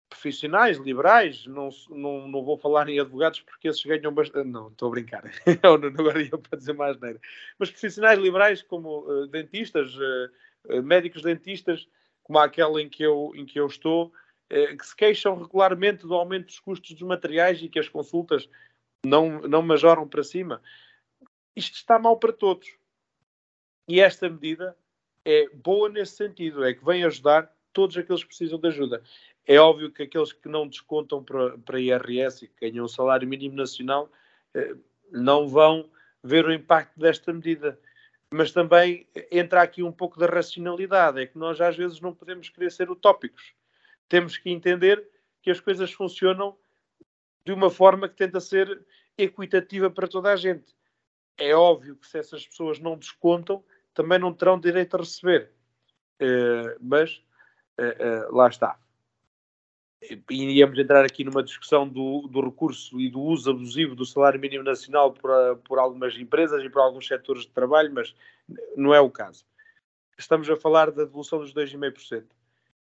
[0.09, 4.49] profissionais, liberais, não, não, não vou falar em advogados porque esses ganham bastante.
[4.49, 5.23] Não, estou a brincar.
[5.97, 7.21] Agora ia para dizer mais neira.
[7.57, 11.87] Mas profissionais liberais como uh, dentistas, uh, médicos dentistas,
[12.23, 14.11] como aquele em que eu, em que eu estou,
[14.49, 18.49] que se queixam regularmente do aumento dos custos dos materiais e que as consultas
[19.05, 20.61] não, não majoram para cima.
[21.55, 22.73] Isto está mal para todos.
[23.87, 24.77] E esta medida
[25.25, 29.03] é boa nesse sentido, é que vem ajudar todos aqueles que precisam de ajuda.
[29.45, 33.27] É óbvio que aqueles que não descontam para, para IRS e que ganham o salário
[33.27, 34.11] mínimo nacional
[34.53, 34.75] eh,
[35.11, 35.89] não vão
[36.23, 37.79] ver o impacto desta medida.
[38.33, 42.49] Mas também entra aqui um pouco da racionalidade, é que nós às vezes não podemos
[42.49, 43.53] querer ser utópicos.
[44.09, 45.07] Temos que entender
[45.41, 46.57] que as coisas funcionam
[47.45, 48.85] de uma forma que tenta ser
[49.17, 50.75] equitativa para toda a gente.
[51.37, 55.51] É óbvio que se essas pessoas não descontam, também não terão direito a receber.
[56.21, 57.23] Uh, mas
[57.79, 58.79] uh, uh, lá está
[60.29, 64.63] iríamos entrar aqui numa discussão do, do, recurso e do uso abusivo do salário mínimo
[64.63, 68.15] nacional por, por algumas empresas e por alguns setores de trabalho, mas
[68.75, 69.45] não é o caso.
[70.17, 72.25] Estamos a falar da devolução dos 2,5%.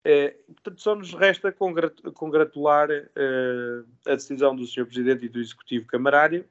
[0.04, 4.84] É, portanto, só nos resta congratular é, a decisão do Sr.
[4.84, 6.44] Presidente e do Executivo Camarário,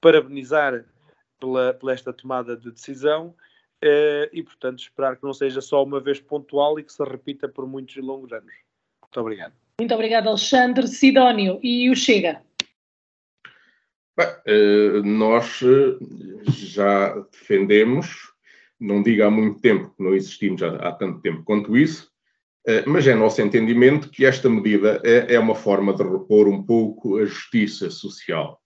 [0.00, 0.84] parabenizar
[1.38, 3.34] pela, pela esta tomada de decisão
[3.82, 7.46] é, e, portanto, esperar que não seja só uma vez pontual e que se repita
[7.46, 8.52] por muitos e longos anos.
[9.02, 9.52] Muito obrigado.
[9.78, 10.88] Muito obrigada, Alexandre.
[10.88, 12.40] Sidónio, e o Chega?
[14.16, 15.60] Bem, eh, nós
[16.46, 18.32] já defendemos,
[18.78, 22.13] não digo há muito tempo, que não existimos há, tanto tempo quanto isso,
[22.86, 27.18] mas é nosso entendimento que esta medida é, é uma forma de repor um pouco
[27.18, 28.58] a justiça social,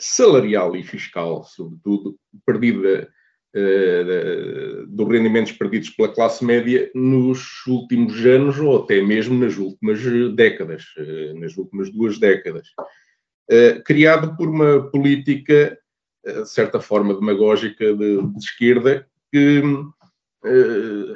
[0.00, 3.08] salarial e fiscal, sobretudo, perdida
[3.56, 10.00] uh, dos rendimentos perdidos pela classe média nos últimos anos ou até mesmo nas últimas
[10.34, 10.84] décadas,
[11.36, 12.68] nas últimas duas décadas.
[13.84, 15.78] Criado por uma política,
[16.24, 19.62] de certa forma, demagógica de, de esquerda, que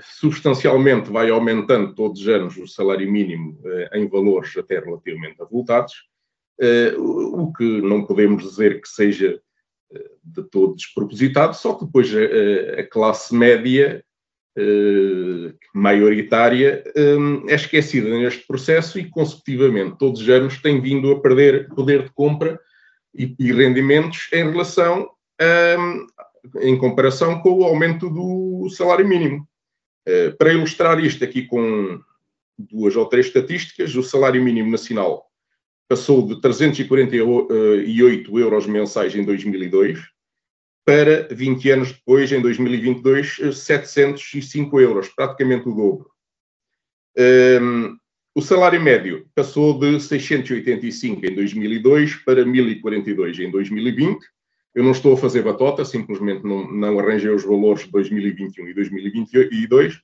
[0.02, 3.58] substancialmente vai aumentando todos os anos o salário mínimo
[3.92, 5.94] em valores até relativamente avultados,
[6.98, 9.40] o que não podemos dizer que seja
[10.22, 14.04] de todo despropositado, só que depois a, a classe média
[15.74, 16.84] maioritária
[17.48, 22.10] é esquecida neste processo e, consecutivamente, todos os anos tem vindo a perder poder de
[22.10, 22.58] compra
[23.14, 25.08] e, rendimentos em relação
[25.78, 26.06] um,
[26.60, 29.46] em comparação com o aumento do salário mínimo.
[30.08, 32.00] Uh, para ilustrar isto aqui com
[32.58, 35.30] duas ou três estatísticas, o salário mínimo nacional
[35.88, 39.98] passou de 348 euros mensais em 2002
[40.84, 46.10] para 20 anos depois, em 2022, 705 euros, praticamente o dobro.
[47.18, 47.96] Um,
[48.34, 54.18] o salário médio passou de 685 em 2002 para 1042 em 2020.
[54.74, 58.74] Eu não estou a fazer batota, simplesmente não, não arranjei os valores de 2021 e
[58.74, 60.00] 2022,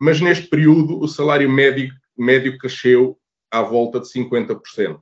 [0.00, 3.18] mas neste período o salário médio, médio cresceu
[3.50, 5.00] à volta de 50%.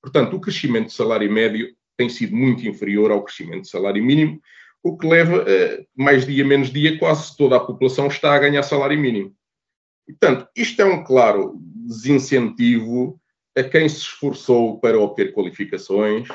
[0.00, 4.40] Portanto, o crescimento do salário médio tem sido muito inferior ao crescimento do salário mínimo,
[4.82, 8.62] o que leva a mais dia menos dia quase toda a população está a ganhar
[8.62, 9.32] salário mínimo.
[10.06, 13.20] Portanto, isto é um claro desincentivo
[13.56, 16.26] a quem se esforçou para obter qualificações,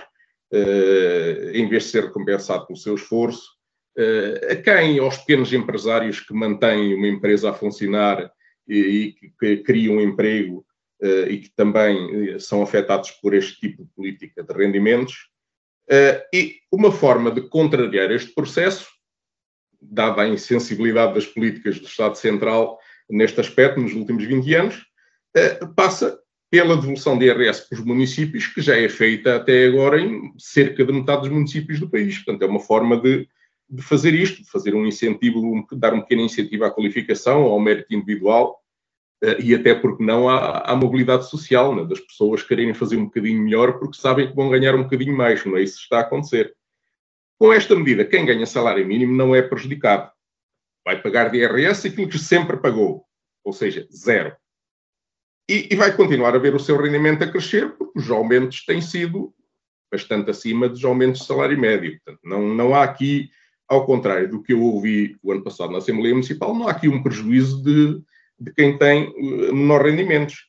[0.52, 3.58] em vez de ser recompensado pelo seu esforço,
[3.98, 8.32] uh, a quem, aos pequenos empresários que mantêm uma empresa a funcionar
[8.68, 10.66] e, e que, criam um emprego
[11.02, 15.30] uh, e que também são afetados por este tipo de política de rendimentos.
[16.34, 18.88] e uma forma de contrariar este processo,
[19.82, 22.80] dada a insensibilidade das políticas do Estado Central
[23.10, 24.86] neste aspecto nos últimos 20 anos,
[25.76, 26.20] passa
[26.50, 30.86] pela devolução de IRS para os municípios, que já é feita até agora em cerca
[30.86, 32.16] de metade dos municípios do país.
[32.18, 33.28] Portanto, é uma forma de,
[33.70, 37.60] de fazer isto, de fazer um incentivo, um, dar um pequeno incentivo à qualificação, ao
[37.60, 38.62] mérito individual
[39.24, 43.06] uh, e até porque não à, à mobilidade social, né, das pessoas quererem fazer um
[43.06, 45.98] bocadinho melhor porque sabem que vão ganhar um bocadinho mais, não é isso que está
[45.98, 46.56] a acontecer.
[47.38, 50.10] Com esta medida, quem ganha salário mínimo não é prejudicado.
[50.84, 53.06] Vai pagar de IRS aquilo que sempre pagou,
[53.44, 54.34] ou seja, zero.
[55.50, 58.82] E, e, vai continuar a ver o seu rendimento a crescer, porque os aumentos têm
[58.82, 59.34] sido
[59.90, 61.98] bastante acima dos aumentos de salário médio.
[62.04, 63.30] Portanto, não, não há aqui,
[63.68, 66.90] ao contrário do que eu ouvi o ano passado na Assembleia Municipal, não há aqui
[66.90, 68.02] um prejuízo de,
[68.38, 70.48] de quem tem uh, menores rendimentos.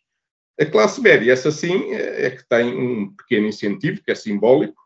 [0.61, 4.83] A classe média, essa sim, é, é que tem um pequeno incentivo, que é simbólico,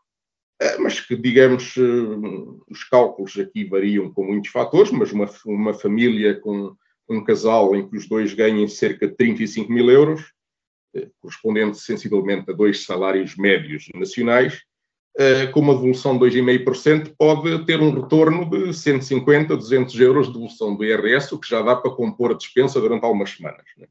[0.61, 5.73] é, mas que, digamos, uh, os cálculos aqui variam com muitos fatores, mas uma, uma
[5.73, 6.75] família com
[7.09, 10.33] um casal em que os dois ganhem cerca de 35 mil euros,
[10.95, 14.61] eh, correspondente sensivelmente a dois salários médios nacionais,
[15.17, 20.33] eh, com uma devolução de 2,5%, pode ter um retorno de 150, 200 euros de
[20.33, 23.65] devolução do IRS, o que já dá para compor a dispensa durante algumas semanas.
[23.77, 23.87] Né?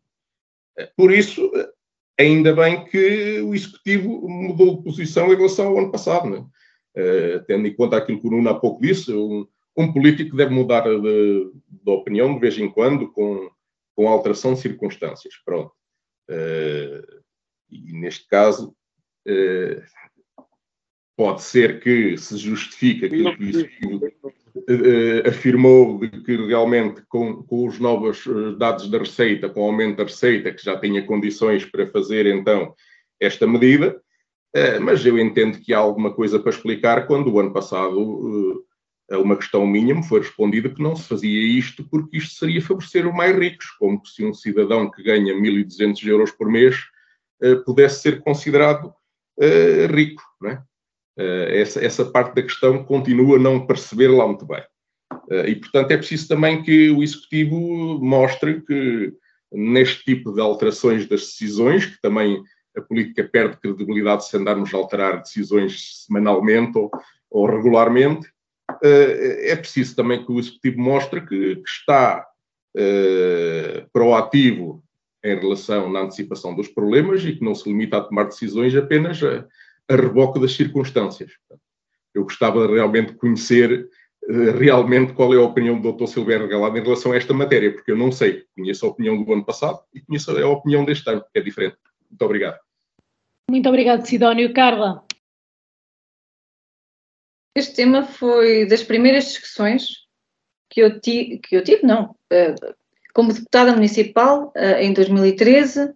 [0.78, 1.50] Eh, por isso,
[2.18, 6.30] ainda bem que o Executivo mudou de posição em relação ao ano passado.
[6.30, 6.44] Né?
[7.46, 9.10] Tendo em conta aquilo que o Nuno há pouco disse,
[9.76, 13.50] um político deve mudar de, de, opinião de vez em quando com,
[13.94, 15.34] com alteração de circunstâncias.
[15.44, 15.72] Pronto.
[16.30, 17.22] Uh,
[17.70, 18.74] e neste caso,
[19.26, 19.82] uh,
[21.16, 23.66] pode ser que se justifique aquilo que
[24.56, 28.24] uh, afirmou de que realmente com, com os novos
[28.58, 32.74] dados da Receita, com o aumento da Receita, que já tinha condições para fazer então
[33.18, 34.02] esta medida,
[34.82, 38.66] mas eu entendo que há alguma coisa para explicar quando o ano passado
[39.10, 43.06] uma questão minha me foi respondido que não se fazia isto porque isto seria favorecer
[43.06, 46.76] os mais ricos, como se um cidadão que ganha 1.200 euros por mês
[47.42, 48.86] uh, pudesse ser considerado
[49.38, 50.22] uh, rico.
[50.40, 50.62] Né?
[51.18, 54.62] Uh, essa, essa parte da questão continua a não perceber lá muito bem.
[55.46, 57.56] e, portanto, é preciso também que o Executivo
[58.02, 59.12] mostre que
[59.52, 62.42] neste tipo de alterações das decisões, que também
[62.74, 66.90] a política perde credibilidade se andarmos a alterar decisões semanalmente ou,
[67.30, 68.31] ou regularmente,
[68.82, 72.26] é preciso também que o Executivo mostre que, que está
[72.76, 74.82] uh, proativo
[75.24, 79.22] em relação na antecipação dos problemas e que não se limita a tomar decisões apenas
[79.22, 79.46] a,
[79.88, 81.32] a reboque das circunstâncias.
[82.12, 83.88] Eu gostava realmente de conhecer
[84.28, 86.06] uh, realmente qual é a opinião do Dr.
[86.06, 88.44] Silvério Galado em relação a esta matéria, porque eu não sei.
[88.56, 91.76] Conheço a opinião do ano passado e conheço a opinião deste ano, que é diferente.
[92.10, 92.58] Muito obrigado.
[93.48, 94.52] Muito obrigado, Sidónio.
[94.52, 95.04] Carla.
[97.54, 100.06] Este tema foi das primeiras discussões
[100.70, 102.54] que eu, ti, que eu tive, não, eh,
[103.12, 105.92] como deputada municipal eh, em 2013,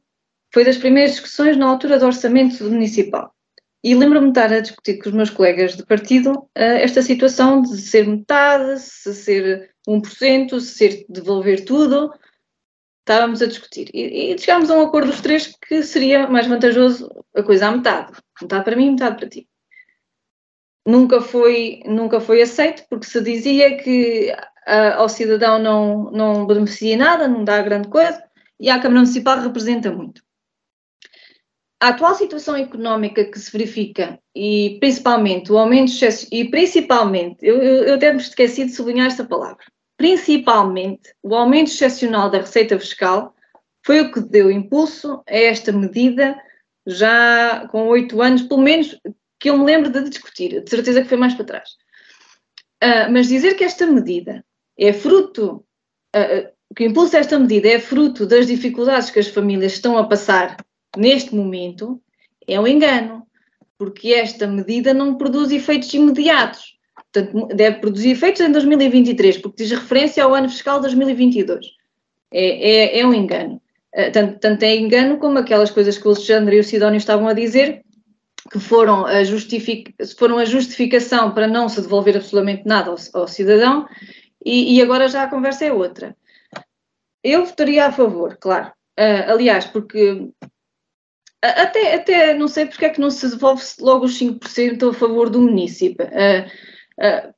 [0.53, 3.35] foi das primeiras discussões na altura do orçamento municipal.
[3.83, 7.63] E lembro-me de estar a discutir com os meus colegas de partido eh, esta situação
[7.63, 12.13] de ser metade, se ser 1%, se ser devolver tudo.
[13.01, 13.89] Estávamos a discutir.
[13.95, 17.71] E, e chegámos a um acordo dos três que seria mais vantajoso a coisa à
[17.71, 18.13] metade.
[18.43, 19.49] Metade para mim, metade para ti
[20.87, 26.97] nunca foi, nunca foi aceito, porque se dizia que uh, ao cidadão não, não beneficia
[26.97, 28.23] nada, não dá grande coisa,
[28.61, 30.23] e a Câmara Municipal representa muito.
[31.83, 37.61] A atual situação económica que se verifica, e principalmente o aumento excesso, e principalmente, eu,
[37.61, 39.63] eu, eu até me esqueci de sublinhar esta palavra,
[39.99, 43.35] principalmente o aumento excepcional da receita fiscal
[43.85, 46.37] foi o que deu impulso a esta medida
[46.87, 48.99] já com oito anos, pelo menos
[49.39, 51.71] que eu me lembro de discutir, de certeza que foi mais para trás.
[52.83, 54.45] Uh, mas dizer que esta medida
[54.79, 55.65] é fruto,
[56.15, 60.07] uh, que o impulso desta medida é fruto das dificuldades que as famílias estão a
[60.07, 60.57] passar
[60.97, 62.01] neste momento,
[62.47, 63.27] é um engano,
[63.79, 66.77] porque esta medida não produz efeitos imediatos.
[67.13, 71.67] Portanto, deve produzir efeitos em 2023, porque diz referência ao ano fiscal 2022.
[72.33, 73.61] É, é, é um engano.
[73.95, 77.27] Uh, tanto, tanto é engano como aquelas coisas que o Alexandre e o Sidónio estavam
[77.29, 77.83] a dizer,
[78.51, 83.29] que foram a, justific, foram a justificação para não se devolver absolutamente nada ao, ao
[83.29, 83.87] cidadão,
[84.45, 86.17] e, e, agora já a conversa é outra.
[87.23, 88.69] Eu votaria a favor, claro.
[88.99, 90.31] Uh, aliás, porque
[91.43, 95.29] até, até não sei porque é que não se devolve logo os 5% a favor
[95.29, 96.07] do município.
[96.07, 96.47] Uh,
[97.05, 97.35] uh,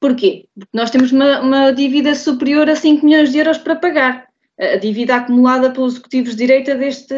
[0.00, 0.48] porquê?
[0.58, 4.28] Porque nós temos uma, uma, dívida superior a 5 milhões de euros para pagar.
[4.58, 7.14] A dívida acumulada pelos executivos de direita deste,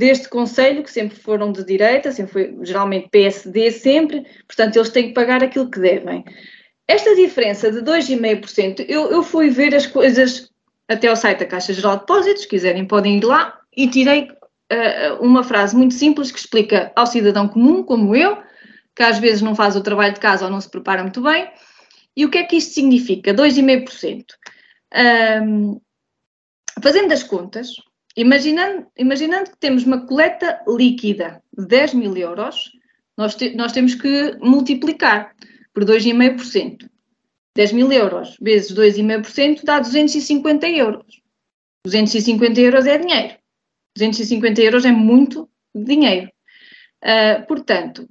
[0.00, 5.08] deste Conselho, que sempre foram de direita, sempre foi geralmente PSD, sempre, portanto eles têm
[5.08, 6.24] que pagar aquilo que devem.
[6.88, 10.50] Esta diferença de 2,5%, eu, eu fui ver as coisas
[10.88, 14.22] até ao site da Caixa Geral de Depósitos, se quiserem podem ir lá, e tirei
[14.22, 18.38] uh, uma frase muito simples que explica ao cidadão comum, como eu,
[18.96, 21.46] que às vezes não faz o trabalho de casa ou não se prepara muito bem,
[22.16, 23.34] e o que é que isto significa?
[23.34, 24.24] 2,5%.
[25.44, 25.78] Um,
[26.82, 27.68] fazendo as contas,
[28.16, 32.70] Imaginando, imaginando que temos uma coleta líquida de 10 mil euros,
[33.16, 35.34] nós, te, nós temos que multiplicar
[35.72, 36.88] por 2,5%.
[37.54, 41.20] 10 mil euros vezes 2,5% dá 250 euros.
[41.84, 43.36] 250 euros é dinheiro.
[43.96, 46.30] 250 euros é muito dinheiro.
[47.02, 48.08] Uh, portanto,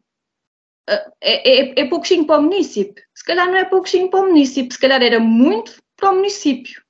[0.89, 3.03] uh, é, é, é pouquinho para o município.
[3.13, 6.81] Se calhar não é pouquinho para o município, se calhar era muito para o município.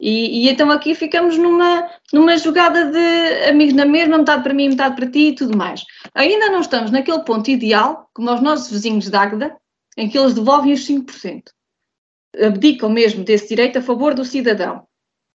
[0.00, 4.68] E, e, então aqui ficamos numa, numa jogada de amigos na mesma, metade para mim,
[4.68, 5.84] metade para ti e tudo mais.
[6.14, 9.56] Ainda não estamos naquele ponto ideal, como os nossos vizinhos de Águeda,
[9.96, 11.42] em que eles devolvem os 5%.
[12.40, 14.86] Abdicam mesmo desse direito a favor do cidadão.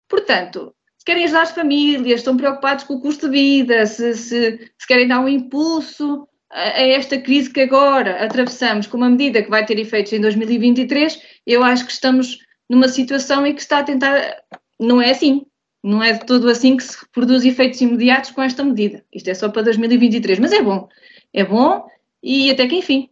[0.09, 4.71] Portanto, se querem ajudar as famílias, estão preocupados com o custo de vida, se, se,
[4.79, 9.43] se querem dar um impulso a, a esta crise que agora atravessamos com uma medida
[9.43, 12.39] que vai ter efeitos em 2023, eu acho que estamos
[12.73, 14.43] numa situação em que está a tentar.
[14.81, 15.45] Não é assim.
[15.85, 19.05] Não é de todo assim que se produz efeitos imediatos com esta medida.
[19.13, 20.89] Isto é só para 2023, mas é bom.
[21.35, 21.87] É bom
[22.23, 23.11] e até que enfim.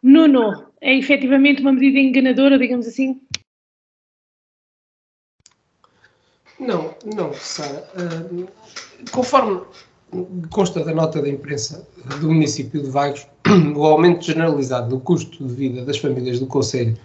[0.00, 3.20] Nuno, é efetivamente uma medida enganadora, digamos assim?
[6.60, 7.88] Não, não, Sara.
[7.96, 8.48] Uh,
[9.10, 9.62] conforme
[10.50, 11.88] consta da nota da imprensa
[12.20, 13.26] do município de Vagos,
[13.74, 16.96] o aumento generalizado do custo de vida das famílias do Conselho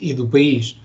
[0.00, 0.80] e do país,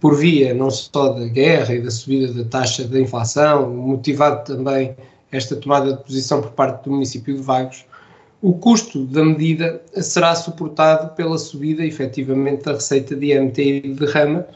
[0.00, 4.94] por via não só da guerra e da subida da taxa da inflação, motivado também
[5.32, 7.84] esta tomada de posição por parte do município de Vagos,
[8.42, 13.94] o custo da medida será suportado pela subida efetivamente da receita de IMT e de
[13.94, 14.46] derrama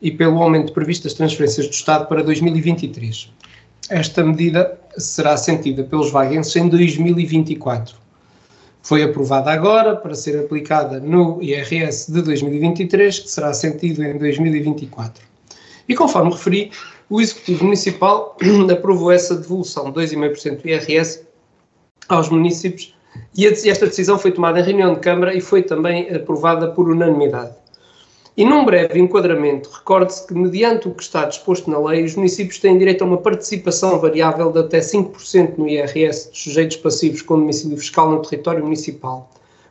[0.00, 3.30] e pelo aumento previsto das transferências do Estado para 2023.
[3.88, 7.96] Esta medida será sentida pelos vaguenses em 2024.
[8.82, 15.22] Foi aprovada agora para ser aplicada no IRS de 2023, que será sentido em 2024.
[15.88, 16.70] E conforme referi,
[17.08, 18.36] o Executivo Municipal
[18.72, 21.22] aprovou essa devolução de 2,5% do IRS
[22.08, 22.94] aos municípios
[23.36, 27.52] e esta decisão foi tomada em reunião de Câmara e foi também aprovada por unanimidade.
[28.40, 32.58] E num breve enquadramento, recorde-se que, mediante o que está disposto na lei, os municípios
[32.58, 37.38] têm direito a uma participação variável de até 5% no IRS dos sujeitos passivos com
[37.38, 39.28] domicílio fiscal no território municipal,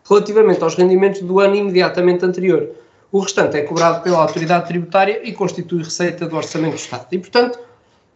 [0.07, 2.69] relativamente aos rendimentos do ano imediatamente anterior.
[3.11, 7.07] O restante é cobrado pela autoridade tributária e constitui receita do Orçamento do Estado.
[7.11, 7.57] E, portanto,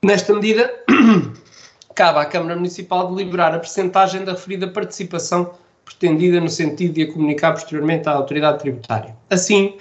[0.04, 0.72] nesta medida,
[1.95, 5.49] cabe à Câmara Municipal deliberar a percentagem da referida participação
[5.84, 9.16] pretendida no sentido de a comunicar posteriormente à autoridade tributária.
[9.32, 9.78] Assim,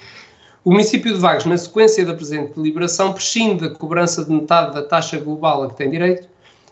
[0.65, 4.83] o município de Vagos, na sequência da presente deliberação, prescinde da cobrança de metade da
[4.83, 6.29] taxa global a que tem direito,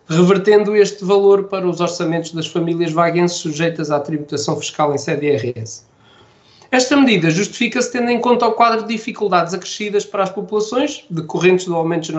[0.09, 5.27] revertendo este valor para os orçamentos das famílias vaguenses sujeitas à tributação fiscal em sede
[5.27, 5.83] IRS.
[6.71, 11.67] Esta medida justifica-se tendo em conta o quadro de dificuldades acrescidas para as populações, decorrentes
[11.67, 12.13] do aumento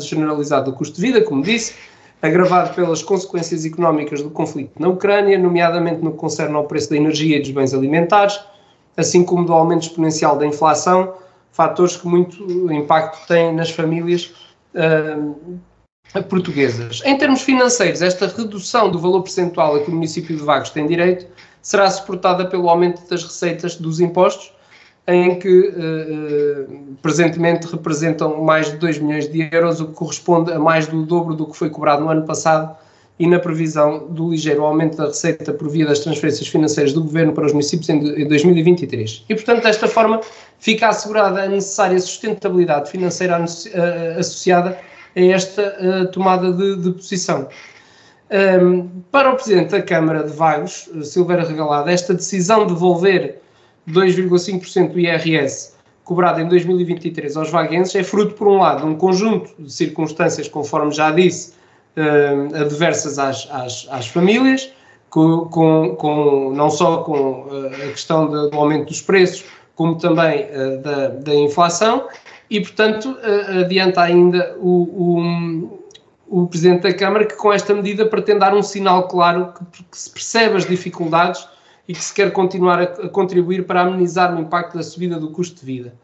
[0.00, 1.74] generalizado do custo de vida, como disse,
[2.20, 6.96] agravado pelas consequências económicas do conflito na Ucrânia, nomeadamente no que concerne ao preço da
[6.96, 8.40] energia e dos bens alimentares,
[8.96, 11.14] assim como do aumento exponencial da inflação,
[11.52, 14.32] fatores que muito impacto têm nas famílias
[14.74, 17.00] uh, portuguesas.
[17.04, 20.86] Em termos financeiros, esta redução do valor percentual a que o município de Vagos tem
[20.86, 21.26] direito
[21.60, 24.52] será suportada pelo aumento das receitas dos impostos,
[25.06, 30.58] em que uh, presentemente representam mais de 2 milhões de euros, o que corresponde a
[30.58, 32.76] mais do dobro do que foi cobrado no ano passado
[33.18, 37.32] e na previsão do ligeiro aumento da receita por via das transferências financeiras do Governo
[37.32, 39.24] para os municípios em 2023.
[39.28, 40.20] E, portanto, desta forma,
[40.58, 43.36] fica assegurada a necessária sustentabilidade financeira
[44.18, 44.78] associada
[45.14, 47.48] a esta uh, tomada de, de posição.
[48.62, 53.42] Um, para o Presidente da Câmara de Vagos, Silveira Regalada, esta decisão de devolver
[53.86, 55.72] 2,5% do IRS
[56.04, 60.48] cobrado em 2023 aos vaguenses é fruto, por um lado, de um conjunto de circunstâncias,
[60.48, 61.54] conforme já disse,
[61.96, 64.70] uh, adversas às, às, às famílias,
[65.10, 70.46] com, com, com não só com a questão do aumento dos preços, como também
[70.82, 72.08] da, da inflação,
[72.48, 73.18] e, portanto,
[73.60, 75.82] adianta ainda o,
[76.28, 79.84] o, o, Presidente da Câmara que, com esta medida, pretende dar um sinal claro que,
[79.84, 81.46] que se percebe as dificuldades
[81.86, 85.30] e que se quer continuar a, a contribuir para amenizar o impacto da subida do
[85.30, 85.94] custo de vida.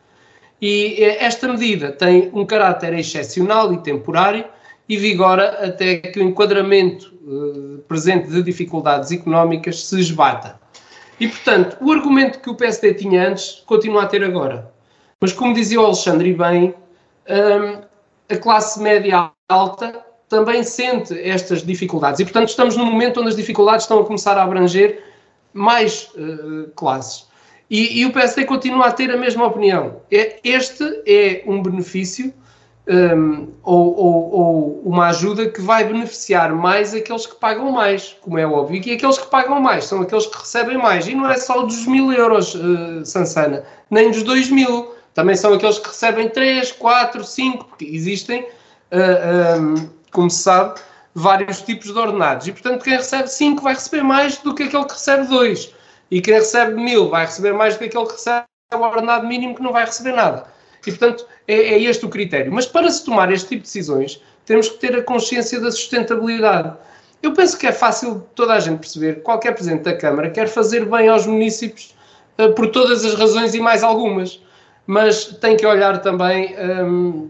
[0.61, 4.45] E esta medida tem um caráter excepcional e temporário
[4.89, 10.59] e vigora até que o enquadramento uh, presente de dificuldades económicas se esbata.
[11.21, 14.73] E, portanto, o argumento que o PSD tinha antes continua a ter agora.
[15.21, 16.75] Mas, como dizia o Alexandre bem,
[17.29, 17.83] um,
[18.33, 22.21] a classe média alta também sente estas dificuldades.
[22.21, 25.03] E, portanto, estamos num momento onde as dificuldades estão a começar a abranger
[25.53, 27.27] mais uh, classes.
[27.71, 30.01] E, e, o PSD continua a ter a mesma opinião.
[30.11, 32.33] É, este é um benefício
[32.89, 38.39] um, ou, ou, ou, uma ajuda que vai beneficiar mais aqueles que pagam mais, como
[38.39, 41.07] é óbvio, e aqueles que pagam mais são aqueles que recebem mais.
[41.07, 44.95] E não é só dos mil euros, uh, Sansana, nem dos dois mil.
[45.13, 48.43] Também são aqueles que recebem três, quatro, cinco, porque existem,
[48.93, 50.81] uh, um, como se sabe,
[51.15, 52.47] vários tipos de ordenados.
[52.47, 55.75] E, portanto, quem recebe 5 vai receber mais do que aquele que recebe 2.
[56.11, 59.55] E quem recebe 1000 vai receber mais do que aquele que recebe o ordenado mínimo
[59.55, 60.47] que não vai receber nada.
[60.87, 62.53] E, portanto, é, é este o critério.
[62.53, 66.77] Mas para se tomar este tipo de decisões, temos que ter a consciência da sustentabilidade.
[67.23, 70.85] Eu penso que é fácil toda a gente perceber, qualquer Presidente da Câmara quer fazer
[70.87, 71.95] bem aos municípios
[72.39, 74.41] uh, por todas as razões e mais algumas,
[74.87, 77.29] mas tem que olhar também um,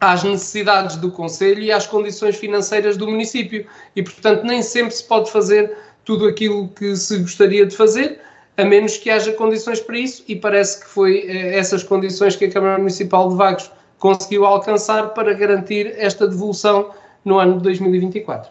[0.00, 3.66] às necessidades do Conselho e às condições financeiras do município.
[3.94, 8.20] E, portanto, nem sempre se pode fazer tudo aquilo que se gostaria de fazer,
[8.56, 12.46] a menos que haja condições para isso, e parece que foi eh, essas condições que
[12.46, 16.94] a Câmara Municipal de Vagos conseguiu alcançar para garantir esta devolução
[17.24, 18.50] no ano de 2024.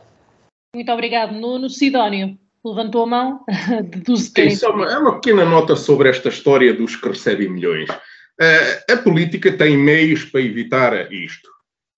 [0.76, 1.70] Muito obrigado, Nuno.
[1.70, 3.46] Sidónio, levantou a mão,
[3.90, 7.90] deduz Sim, só uma, é uma pequena nota sobre esta história dos que recebem milhões.
[7.90, 11.50] Uh, a política tem meios para evitar isto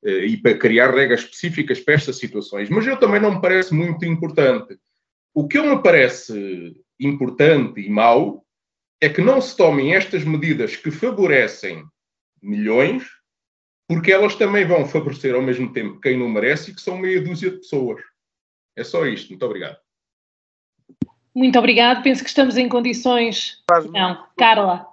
[0.05, 3.73] uh, e para criar regras específicas para estas situações, mas eu também não me parece
[3.73, 4.77] muito importante.
[5.33, 8.45] O que eu me parece importante e mau
[9.01, 11.85] é que não se tomem estas medidas que favorecem
[12.41, 13.03] milhões,
[13.87, 17.21] porque elas também vão favorecer ao mesmo tempo quem não merece e que são meia
[17.21, 18.01] dúzia de pessoas.
[18.75, 19.29] É só isto.
[19.29, 19.77] Muito obrigado.
[21.33, 22.01] Muito obrigado.
[22.03, 23.63] Penso que estamos em condições.
[23.91, 24.87] Não, Carla.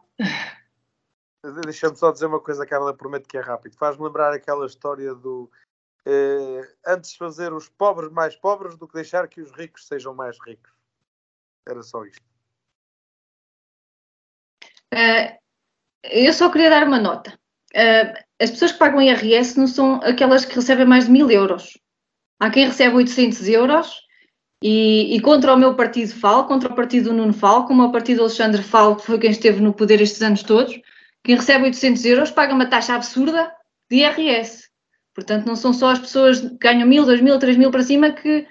[1.65, 3.77] Deixa-me só dizer uma coisa, Carla, prometo que é rápido.
[3.77, 5.51] Faz-me lembrar aquela história do
[6.07, 10.39] eh, antes fazer os pobres mais pobres do que deixar que os ricos sejam mais
[10.39, 10.74] ricos.
[11.69, 12.23] Era só isto.
[14.93, 15.37] Uh,
[16.05, 17.33] eu só queria dar uma nota.
[17.75, 21.79] Uh, as pessoas que pagam IRS não são aquelas que recebem mais de mil euros.
[22.41, 24.03] Há quem recebe 800 euros
[24.63, 27.93] e, e, contra o meu partido falo, contra o partido do Nuno falo, como o
[27.93, 30.81] partido do Alexandre falo, que foi quem esteve no poder estes anos todos
[31.25, 33.51] quem recebe 800 euros paga uma taxa absurda
[33.91, 34.69] de IRS.
[35.15, 38.47] Portanto, não são só as pessoas que ganham 1.000, 2.000, 3.000 para cima que,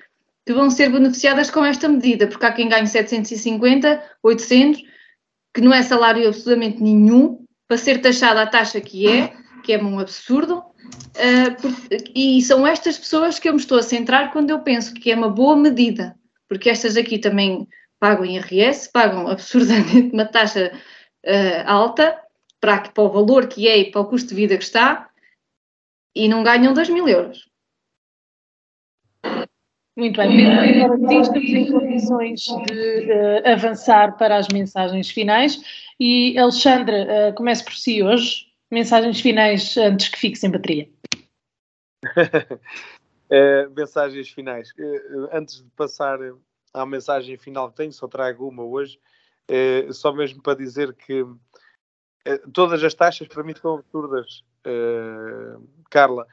[0.45, 4.81] que vão ser beneficiadas com esta medida, porque há quem ganhe 750, 800,
[5.53, 9.33] que não é salário absolutamente nenhum, para ser taxada a taxa que é,
[9.63, 10.63] que é um absurdo.
[11.15, 15.11] Uh, e são estas pessoas que eu me estou a centrar quando eu penso que
[15.11, 16.15] é uma boa medida,
[16.49, 17.67] porque estas aqui também
[17.99, 20.73] pagam IRS, pagam absurdamente uma taxa
[21.25, 22.19] uh, alta
[22.59, 25.09] para, para o valor que é e para o custo de vida que está
[26.15, 27.49] e não ganham 2 mil euros.
[29.95, 30.47] Muito bem,
[30.81, 35.61] agora sim estamos em condições de uh, avançar para as mensagens finais
[35.99, 40.89] e Alexandre, uh, comece por si hoje, mensagens finais antes que fique sem bateria.
[43.29, 44.71] é, mensagens finais.
[44.71, 46.17] Uh, antes de passar
[46.73, 48.97] à mensagem final que tenho, só trago uma hoje,
[49.91, 51.23] só mesmo para dizer que
[52.25, 54.43] eh, todas as taxas para mim são absurdas,
[55.91, 56.25] Carla.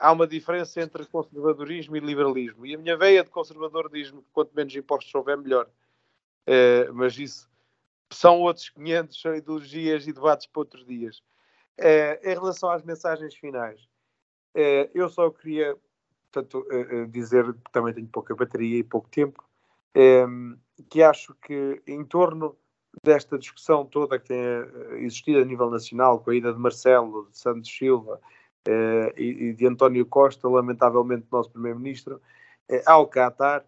[0.00, 2.64] Há uma diferença entre conservadorismo e liberalismo.
[2.64, 5.68] E a minha veia de conservador diz-me que quanto menos impostos houver, melhor.
[6.48, 7.50] Uh, mas isso
[8.10, 11.18] são outros 500, são ideologias e debates para outros dias.
[11.78, 13.86] Uh, em relação às mensagens finais,
[14.94, 15.76] eu só queria
[16.32, 16.66] portanto,
[17.08, 19.44] dizer que também tenho pouca bateria e pouco tempo,
[20.88, 22.56] que acho que em torno
[23.04, 24.40] desta discussão toda que tem
[25.04, 28.20] existido a nível nacional, com a ida de Marcelo, de Santos Silva
[29.16, 32.20] e, de António Costa, lamentavelmente nosso Primeiro-Ministro,
[32.68, 33.64] eh, ao Qatar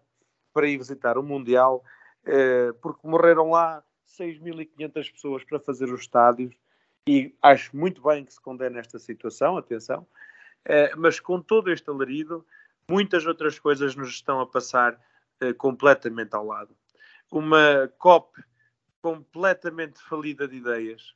[0.53, 1.83] para ir visitar o Mundial,
[2.79, 6.55] porque morreram lá 6.500 pessoas para fazer os estádios
[7.07, 10.07] e acho muito bem que se condene esta situação, atenção,
[10.95, 12.45] mas com todo este alarido,
[12.87, 14.97] muitas outras coisas nos estão a passar
[15.57, 16.77] completamente ao lado.
[17.31, 18.43] Uma COP
[19.03, 21.13] completamente falida de ideias.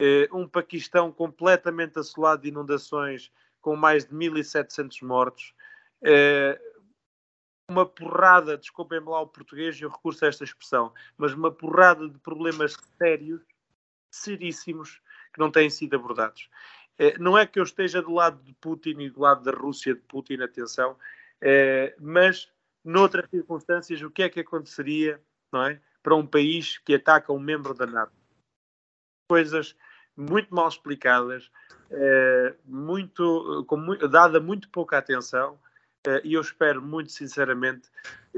[0.00, 5.54] Uh, um Paquistão completamente assolado de inundações, com mais de 1.700 mortos.
[6.02, 6.76] Uh,
[7.68, 12.08] uma porrada, desculpem-me lá o português e o recurso a esta expressão, mas uma porrada
[12.08, 13.42] de problemas sérios,
[14.10, 15.00] seríssimos,
[15.32, 16.48] que não têm sido abordados.
[16.98, 19.94] Eh, não é que eu esteja do lado de Putin e do lado da Rússia
[19.94, 20.96] de Putin, atenção,
[21.40, 22.50] eh, mas
[22.84, 25.20] noutras circunstâncias, o que é que aconteceria
[25.52, 28.12] não é, para um país que ataca um membro da NATO?
[29.28, 29.76] Coisas
[30.16, 31.50] muito mal explicadas,
[31.90, 35.58] eh, muito, com, dada muito pouca atenção,
[36.22, 37.90] e eu espero muito sinceramente,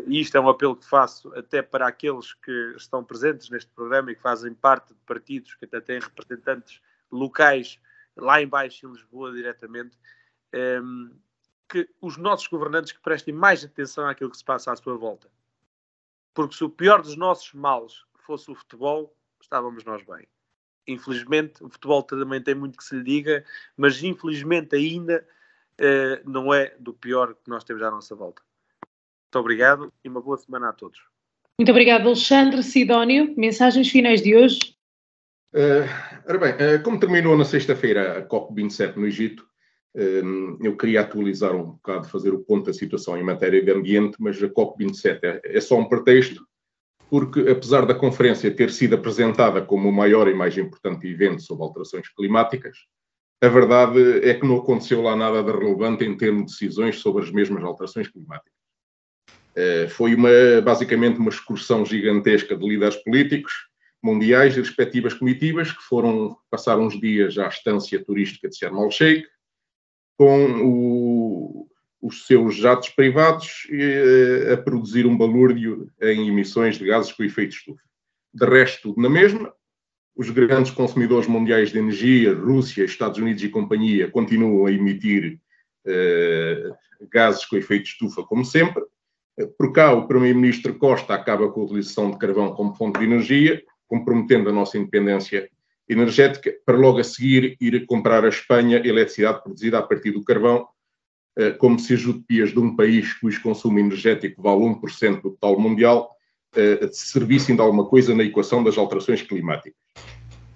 [0.06, 4.10] e isto é um apelo que faço até para aqueles que estão presentes neste programa
[4.10, 6.80] e que fazem parte de partidos que até têm representantes
[7.12, 7.78] locais
[8.16, 9.98] lá embaixo em Lisboa diretamente,
[10.52, 11.10] ehm,
[11.68, 15.28] que os nossos governantes que prestem mais atenção àquilo que se passa à sua volta.
[16.32, 20.26] Porque se o pior dos nossos males fosse o futebol, estávamos nós bem.
[20.88, 23.44] Infelizmente, o futebol também tem muito que se lhe diga,
[23.76, 25.24] mas infelizmente ainda
[25.78, 28.42] uh, não é do pior que nós temos à nossa volta.
[29.26, 30.98] Muito obrigado e uma boa semana a todos.
[31.58, 33.34] Muito obrigado, Alexandre Sidónio.
[33.36, 34.58] Mensagens finais de hoje?
[35.52, 35.84] Uh,
[36.26, 39.46] ora bem, uh, como terminou na sexta-feira a COP27 no Egito,
[39.96, 44.16] uh, eu queria atualizar um bocado, fazer o ponto da situação em matéria de ambiente,
[44.20, 46.46] mas a COP27 é, é só um pretexto,
[47.10, 51.64] porque apesar da conferência ter sido apresentada como o maior e mais importante evento sobre
[51.64, 52.76] alterações climáticas,
[53.40, 57.22] a verdade é que não aconteceu lá nada de relevante em termos de decisões sobre
[57.22, 58.52] as mesmas alterações climáticas.
[59.90, 63.52] Foi uma, basicamente uma excursão gigantesca de líderes políticos,
[64.02, 69.26] mundiais e respectivas comitivas que foram passar uns dias à estância turística de Sharm el-Sheikh
[70.16, 71.07] com o,
[72.08, 77.54] os seus jatos privados eh, a produzir um balúrdio em emissões de gases com efeito
[77.54, 77.82] estufa.
[78.32, 79.52] De resto, na mesma,
[80.16, 85.38] os grandes consumidores mundiais de energia, Rússia, Estados Unidos e companhia, continuam a emitir
[85.86, 86.70] eh,
[87.12, 88.82] gases com efeito estufa, como sempre.
[89.56, 93.62] Por cá, o Primeiro-Ministro Costa acaba com a utilização de carvão como fonte de energia
[93.88, 95.48] comprometendo a nossa independência
[95.88, 100.68] energética, para logo a seguir ir comprar à Espanha eletricidade produzida a partir do carvão,
[101.58, 106.10] como se as utopias de um país cujo consumo energético vale 1% do total mundial
[106.56, 109.78] eh, servissem de alguma coisa na equação das alterações climáticas.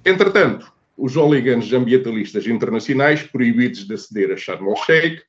[0.05, 5.23] Entretanto, os hooligans ambientalistas internacionais, proibidos de aceder a Sharm el-Sheikh,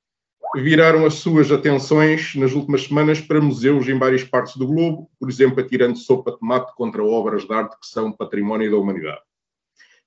[0.56, 5.30] viraram as suas atenções nas últimas semanas para museus em várias partes do globo, por
[5.30, 9.22] exemplo, atirando sopa de tomate contra obras de arte que são património da humanidade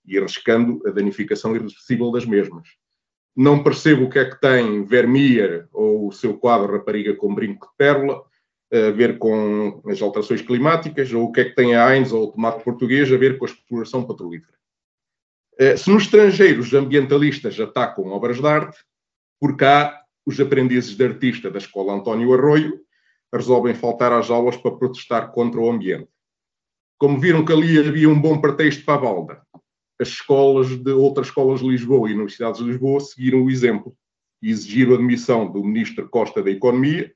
[0.07, 2.68] e arriscando a danificação irreversível das mesmas.
[3.37, 7.66] Não percebo o que é que tem Vermeer ou o seu quadro Rapariga com Brinco
[7.66, 8.24] de Pérola
[8.72, 12.24] a ver com as alterações climáticas, ou o que é que tem a Heinz ou
[12.24, 14.57] o tomate português a ver com a exploração petrolífera.
[15.59, 18.76] Eh, se nos estrangeiros ambientalistas atacam obras de arte,
[19.41, 22.80] por cá os aprendizes de artista da Escola António Arroio
[23.32, 26.09] resolvem faltar às aulas para protestar contra o ambiente.
[26.99, 29.45] Como viram que ali havia um bom pretexto para a balda,
[30.01, 33.97] as escolas de outras escolas de Lisboa e universidades de Lisboa seguiram o exemplo
[34.42, 37.12] e exigiram a admissão do Ministro Costa da Economia,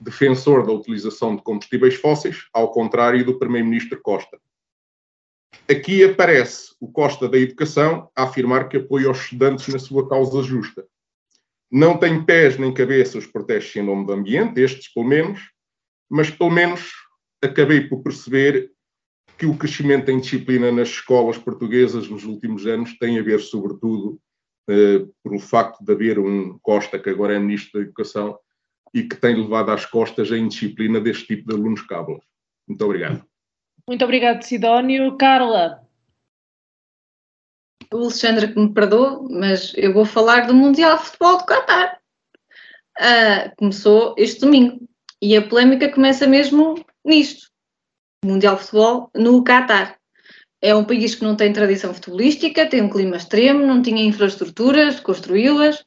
[0.00, 4.38] defensor da utilização de combustíveis fósseis, ao contrário do Primeiro-Ministro Costa.
[5.70, 10.42] Aqui aparece o Costa da Educação a afirmar que apoia os estudantes na sua causa
[10.42, 10.84] justa.
[11.70, 15.40] Não tem pés nem cabeça os protestos em nome do ambiente, estes pelo menos,
[16.10, 16.92] mas pelo menos
[17.42, 18.73] acabei por perceber
[19.36, 24.20] que o crescimento em disciplina nas escolas portuguesas nos últimos anos tem a ver, sobretudo,
[24.68, 28.38] eh, pelo facto de haver um Costa, que agora é Ministro da Educação,
[28.94, 32.24] e que tem levado às costas a indisciplina deste tipo de alunos cabos.
[32.66, 33.24] Muito obrigado.
[33.86, 35.16] Muito obrigado, Sidónio.
[35.16, 35.84] Carla,
[37.92, 42.00] o Alexandre que me perdoe, mas eu vou falar do Mundial de Futebol do Qatar.
[42.96, 44.88] Uh, começou este domingo
[45.20, 46.74] e a polémica começa mesmo
[47.04, 47.53] nisto.
[48.24, 49.96] Mundial de Futebol no Qatar.
[50.60, 54.98] É um país que não tem tradição futebolística, tem um clima extremo, não tinha infraestruturas,
[54.98, 55.84] construí-las.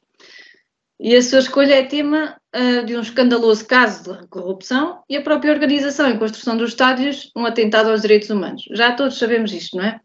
[1.00, 5.22] E a sua escolha é tema uh, de um escandaloso caso de corrupção e a
[5.22, 8.64] própria organização e construção dos estádios, um atentado aos direitos humanos.
[8.72, 10.00] Já todos sabemos isto, não é?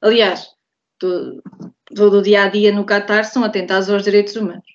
[0.00, 0.48] Aliás,
[0.98, 1.42] todo,
[1.94, 4.66] todo o dia a dia no Qatar são atentados aos direitos humanos.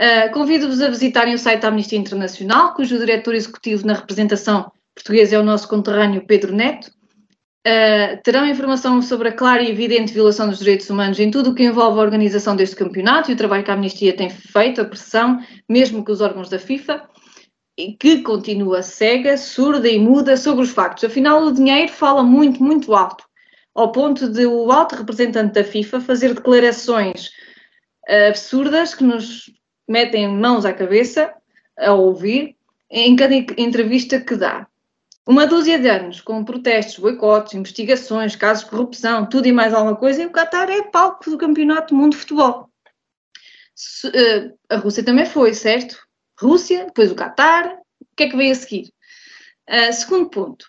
[0.00, 5.36] Uh, Convido-vos a visitarem o site da Amnistia Internacional, cujo diretor executivo na representação portuguesa
[5.36, 6.90] é o nosso conterrâneo Pedro Neto.
[7.66, 11.54] Uh, terão informação sobre a clara e evidente violação dos direitos humanos em tudo o
[11.54, 14.84] que envolve a organização deste campeonato e o trabalho que a Amnistia tem feito, a
[14.84, 15.38] pressão,
[15.68, 17.08] mesmo com os órgãos da FIFA.
[18.00, 21.04] que continua cega, surda e muda sobre os factos.
[21.04, 23.24] Afinal, o dinheiro fala muito, muito alto,
[23.74, 27.30] ao ponto de o alto representante da FIFA fazer declarações
[28.28, 29.52] absurdas que nos
[29.86, 31.32] metem mãos à cabeça
[31.78, 32.56] a ouvir
[32.90, 34.66] em cada entrevista que dá.
[35.28, 39.94] Uma dúzia de anos, com protestos, boicotes, investigações, casos de corrupção, tudo e mais alguma
[39.94, 42.70] coisa, e o Qatar é palco do Campeonato do Mundo de Futebol.
[43.74, 45.98] Se, uh, a Rússia também foi, certo?
[46.40, 48.90] Rússia, depois o Qatar, o que é que veio a seguir?
[49.68, 50.64] Uh, segundo ponto,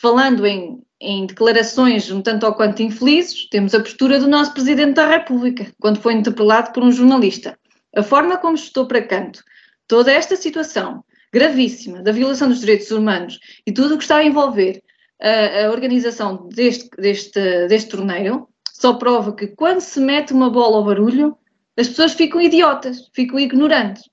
[0.00, 4.94] falando em, em declarações um tanto ou quanto infelizes, temos a postura do nosso Presidente
[4.94, 7.58] da República, quando foi interpelado por um jornalista.
[7.96, 9.42] A forma como estou para canto
[9.88, 14.24] toda esta situação gravíssima da violação dos direitos humanos e tudo o que está a
[14.24, 14.82] envolver
[15.20, 20.78] a, a organização deste, deste, deste torneio, só prova que quando se mete uma bola
[20.78, 21.36] ao barulho,
[21.76, 24.04] as pessoas ficam idiotas, ficam ignorantes,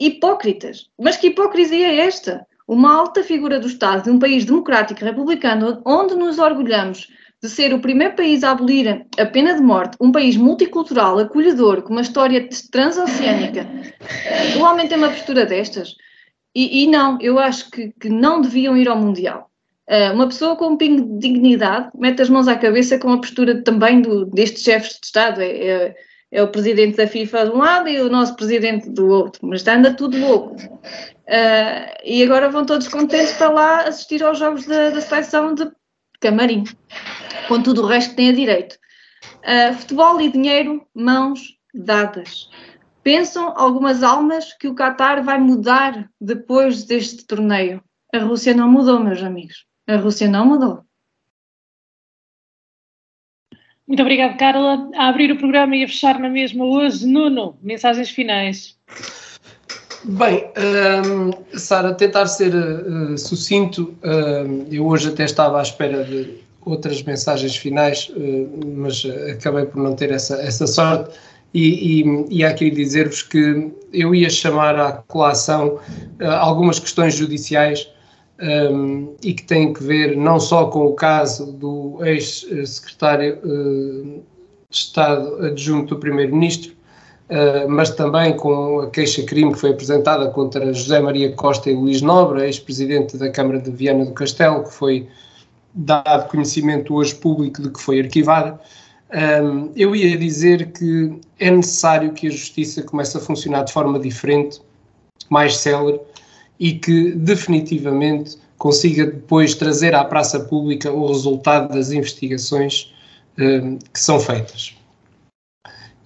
[0.00, 0.88] hipócritas.
[0.98, 2.46] Mas que hipocrisia é esta?
[2.66, 7.08] Uma alta figura do Estado de um país democrático republicano, onde nos orgulhamos
[7.42, 11.82] de ser o primeiro país a abolir a pena de morte, um país multicultural, acolhedor,
[11.82, 13.66] com uma história transoceânica,
[14.58, 15.94] o homem tem uma postura destas?
[16.54, 19.50] E, e não, eu acho que, que, não deviam ir ao Mundial.
[19.88, 23.18] Uh, uma pessoa com um pingo de dignidade mete as mãos à cabeça com a
[23.18, 25.40] postura também do, destes chefes de Estado.
[25.40, 25.96] É, é,
[26.30, 29.66] é, o presidente da FIFA de um lado e o nosso presidente do outro, mas
[29.66, 30.56] anda tudo louco.
[30.56, 35.70] Uh, e agora vão todos contentes para lá assistir aos jogos da, da seleção de
[36.20, 36.64] Camarim,
[37.46, 38.76] com tudo o resto que tem a direito.
[39.38, 42.48] Uh, futebol e dinheiro, mãos dadas.
[43.08, 47.82] Pensam algumas almas que o Qatar vai mudar depois deste torneio.
[48.14, 49.64] A Rússia não mudou, meus amigos.
[49.86, 50.80] A Rússia não mudou.
[53.86, 54.90] Muito obrigada, Carla.
[54.94, 58.76] A abrir o programa e a fechar na mesma hoje, Nuno, mensagens finais.
[60.04, 60.44] Bem,
[61.06, 67.02] um, Sara, tentar ser uh, sucinto, uh, eu hoje até estava à espera de outras
[67.02, 69.02] mensagens finais, uh, mas
[69.32, 71.16] acabei por não ter essa, essa sorte.
[71.54, 75.78] E, e, e há aqui dizer-vos que eu ia chamar à colação
[76.20, 77.88] algumas questões judiciais
[78.70, 84.20] um, e que têm que ver não só com o caso do ex-secretário de
[84.70, 86.76] Estado adjunto do Primeiro-Ministro,
[87.28, 92.00] Uh, mas também com a queixa-crime que foi apresentada contra José Maria Costa e Luís
[92.00, 95.06] Nobre, ex-presidente da Câmara de Viana do Castelo, que foi
[95.74, 98.58] dado conhecimento hoje público de que foi arquivada.
[99.42, 103.98] Um, eu ia dizer que é necessário que a justiça comece a funcionar de forma
[103.98, 104.60] diferente,
[105.28, 106.00] mais célere
[106.58, 112.92] e que definitivamente consiga depois trazer à praça pública o resultado das investigações
[113.38, 114.76] um, que são feitas.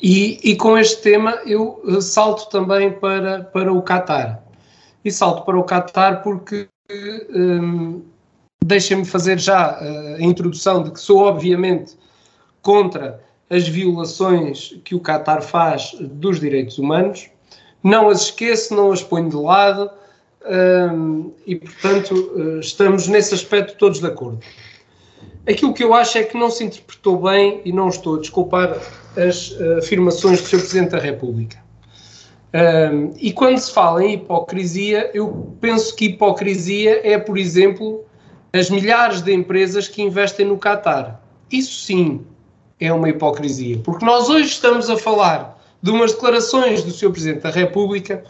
[0.03, 4.43] E, e, com este tema eu eh, salto também para, para o Qatar.
[5.05, 6.69] E salto para o Qatar porque
[7.33, 8.03] um,
[8.65, 11.97] deixem-me fazer já eh, a introdução de que sou obviamente
[12.63, 13.23] contra
[13.53, 17.29] as violações que o Qatar faz dos direitos humanos.
[17.85, 19.91] Não as esqueço, não as ponho de lado
[20.95, 24.41] um, e, portanto, eh, estamos nesse aspecto todos de acordo.
[25.47, 28.77] Aquilo que eu acho é que não se interpretou bem, e não estou a desculpar
[29.16, 30.59] as uh, afirmações do Sr.
[30.59, 31.59] Presidente da República.
[32.55, 38.05] Um, e quando se fala em hipocrisia, eu penso que hipocrisia é, por exemplo,
[38.53, 41.20] as milhares de empresas que investem no Qatar.
[41.51, 42.24] Isso sim
[42.87, 47.11] é uma hipocrisia, porque nós hoje estamos a falar de umas declarações do Sr.
[47.11, 48.25] Presidente da República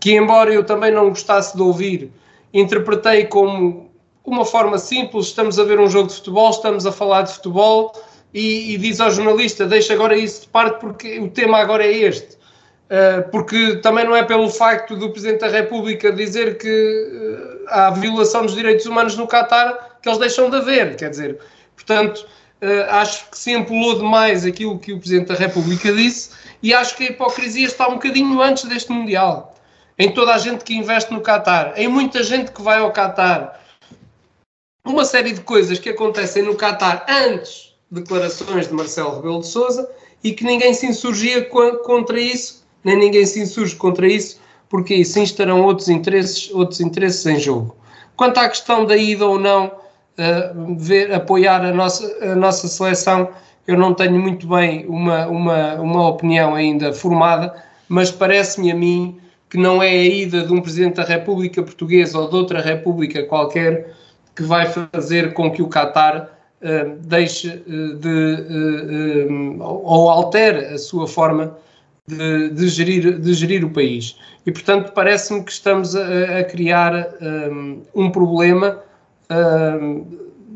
[0.00, 2.10] que, embora eu também não gostasse de ouvir,
[2.52, 3.90] interpretei como
[4.24, 7.92] uma forma simples: estamos a ver um jogo de futebol, estamos a falar de futebol
[8.34, 11.92] e, e diz ao jornalista: deixa agora isso de parte porque o tema agora é
[11.92, 12.40] este.
[12.92, 17.90] Uh, porque também não é pelo facto do Presidente da República dizer que uh, há
[17.90, 20.96] violação dos direitos humanos no Qatar que eles deixam de haver.
[20.96, 21.38] Quer dizer,
[21.74, 22.26] portanto,
[22.90, 26.30] acho que se empolou demais aquilo que o Presidente da República disse
[26.62, 29.54] e acho que a hipocrisia está um bocadinho antes deste Mundial.
[29.98, 33.60] Em toda a gente que investe no Qatar, em muita gente que vai ao Qatar.
[34.84, 39.88] Uma série de coisas que acontecem no Qatar antes declarações de Marcelo Rebelo de Sousa
[40.24, 45.22] e que ninguém se insurgia contra isso, nem ninguém se insurge contra isso, porque assim
[45.22, 47.76] estarão outros interesses, outros interesses em jogo.
[48.16, 49.81] Quanto à questão da ida ou não
[50.18, 53.28] uh, ver, apoiar a nossa, a nossa seleção,
[53.66, 57.54] eu não tenho muito bem uma, uma, uma opinião ainda formada,
[57.88, 59.18] mas parece-me a mim
[59.48, 63.22] que não é a ida de um Presidente da República Portuguesa ou de outra República
[63.24, 63.94] qualquer
[64.34, 66.30] que vai fazer com que o Qatar
[66.62, 71.54] uh, deixe uh, de uh, ou altere a sua forma
[72.06, 74.16] de, de, gerir, de gerir o país.
[74.46, 78.80] E, portanto, parece-me que estamos a, a criar um, um problema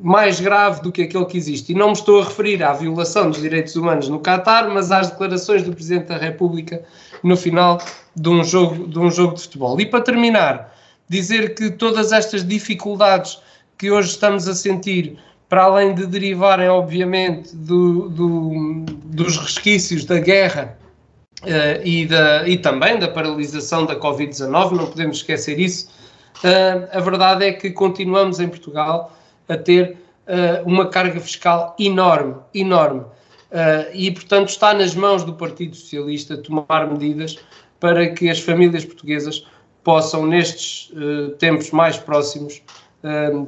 [0.03, 1.73] mais grave do que aquele que existe.
[1.73, 5.11] E não me estou a referir à violação dos direitos humanos no Qatar, mas às
[5.11, 6.85] declarações do Presidente da República
[7.23, 7.79] no final
[8.15, 9.81] de um jogo de, um jogo de futebol.
[9.81, 10.73] E para terminar,
[11.09, 13.41] dizer que todas estas dificuldades
[13.79, 15.19] que hoje estamos a sentir,
[15.49, 20.77] para além de derivarem, obviamente, do, do, dos resquícios da guerra
[21.43, 25.89] uh, e, da, e também da paralisação da Covid-19, não podemos esquecer isso.
[26.45, 29.17] Uh, a verdade é que continuamos em Portugal
[29.49, 29.97] a ter
[30.27, 33.05] uh, uma carga fiscal enorme, enorme.
[33.95, 37.39] e, portanto, está nas mãos do Partido Socialista tomar medidas
[37.81, 39.47] para que as famílias portuguesas
[39.83, 40.93] possam, nestes
[41.39, 42.61] tempos mais próximos,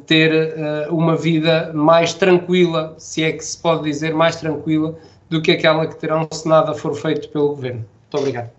[0.06, 0.56] ter
[0.88, 4.96] uma vida mais tranquila, se é que se pode dizer mais tranquila,
[5.28, 7.84] do que aquela que terão se nada for feito pelo Governo.
[8.10, 8.57] Muito obrigado.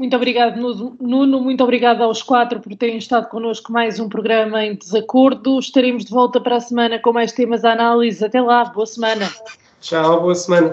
[0.00, 0.58] Muito obrigado,
[0.98, 1.42] Nuno.
[1.42, 5.58] Muito obrigado aos quatro por terem estado connosco mais um programa em desacordo.
[5.58, 8.24] Estaremos de volta para a semana com mais temas à análise.
[8.24, 9.30] Até lá, boa semana.
[9.78, 10.72] Tchau, boa semana.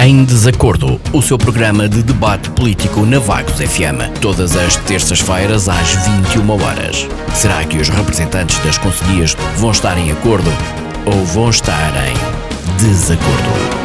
[0.00, 5.94] Em Desacordo, o seu programa de debate político na Vagos FM, todas as terças-feiras às
[6.36, 7.08] 21 horas.
[7.34, 10.50] Será que os representantes das conselhias vão estar em acordo?
[11.06, 13.81] ou vão estar em desacordo.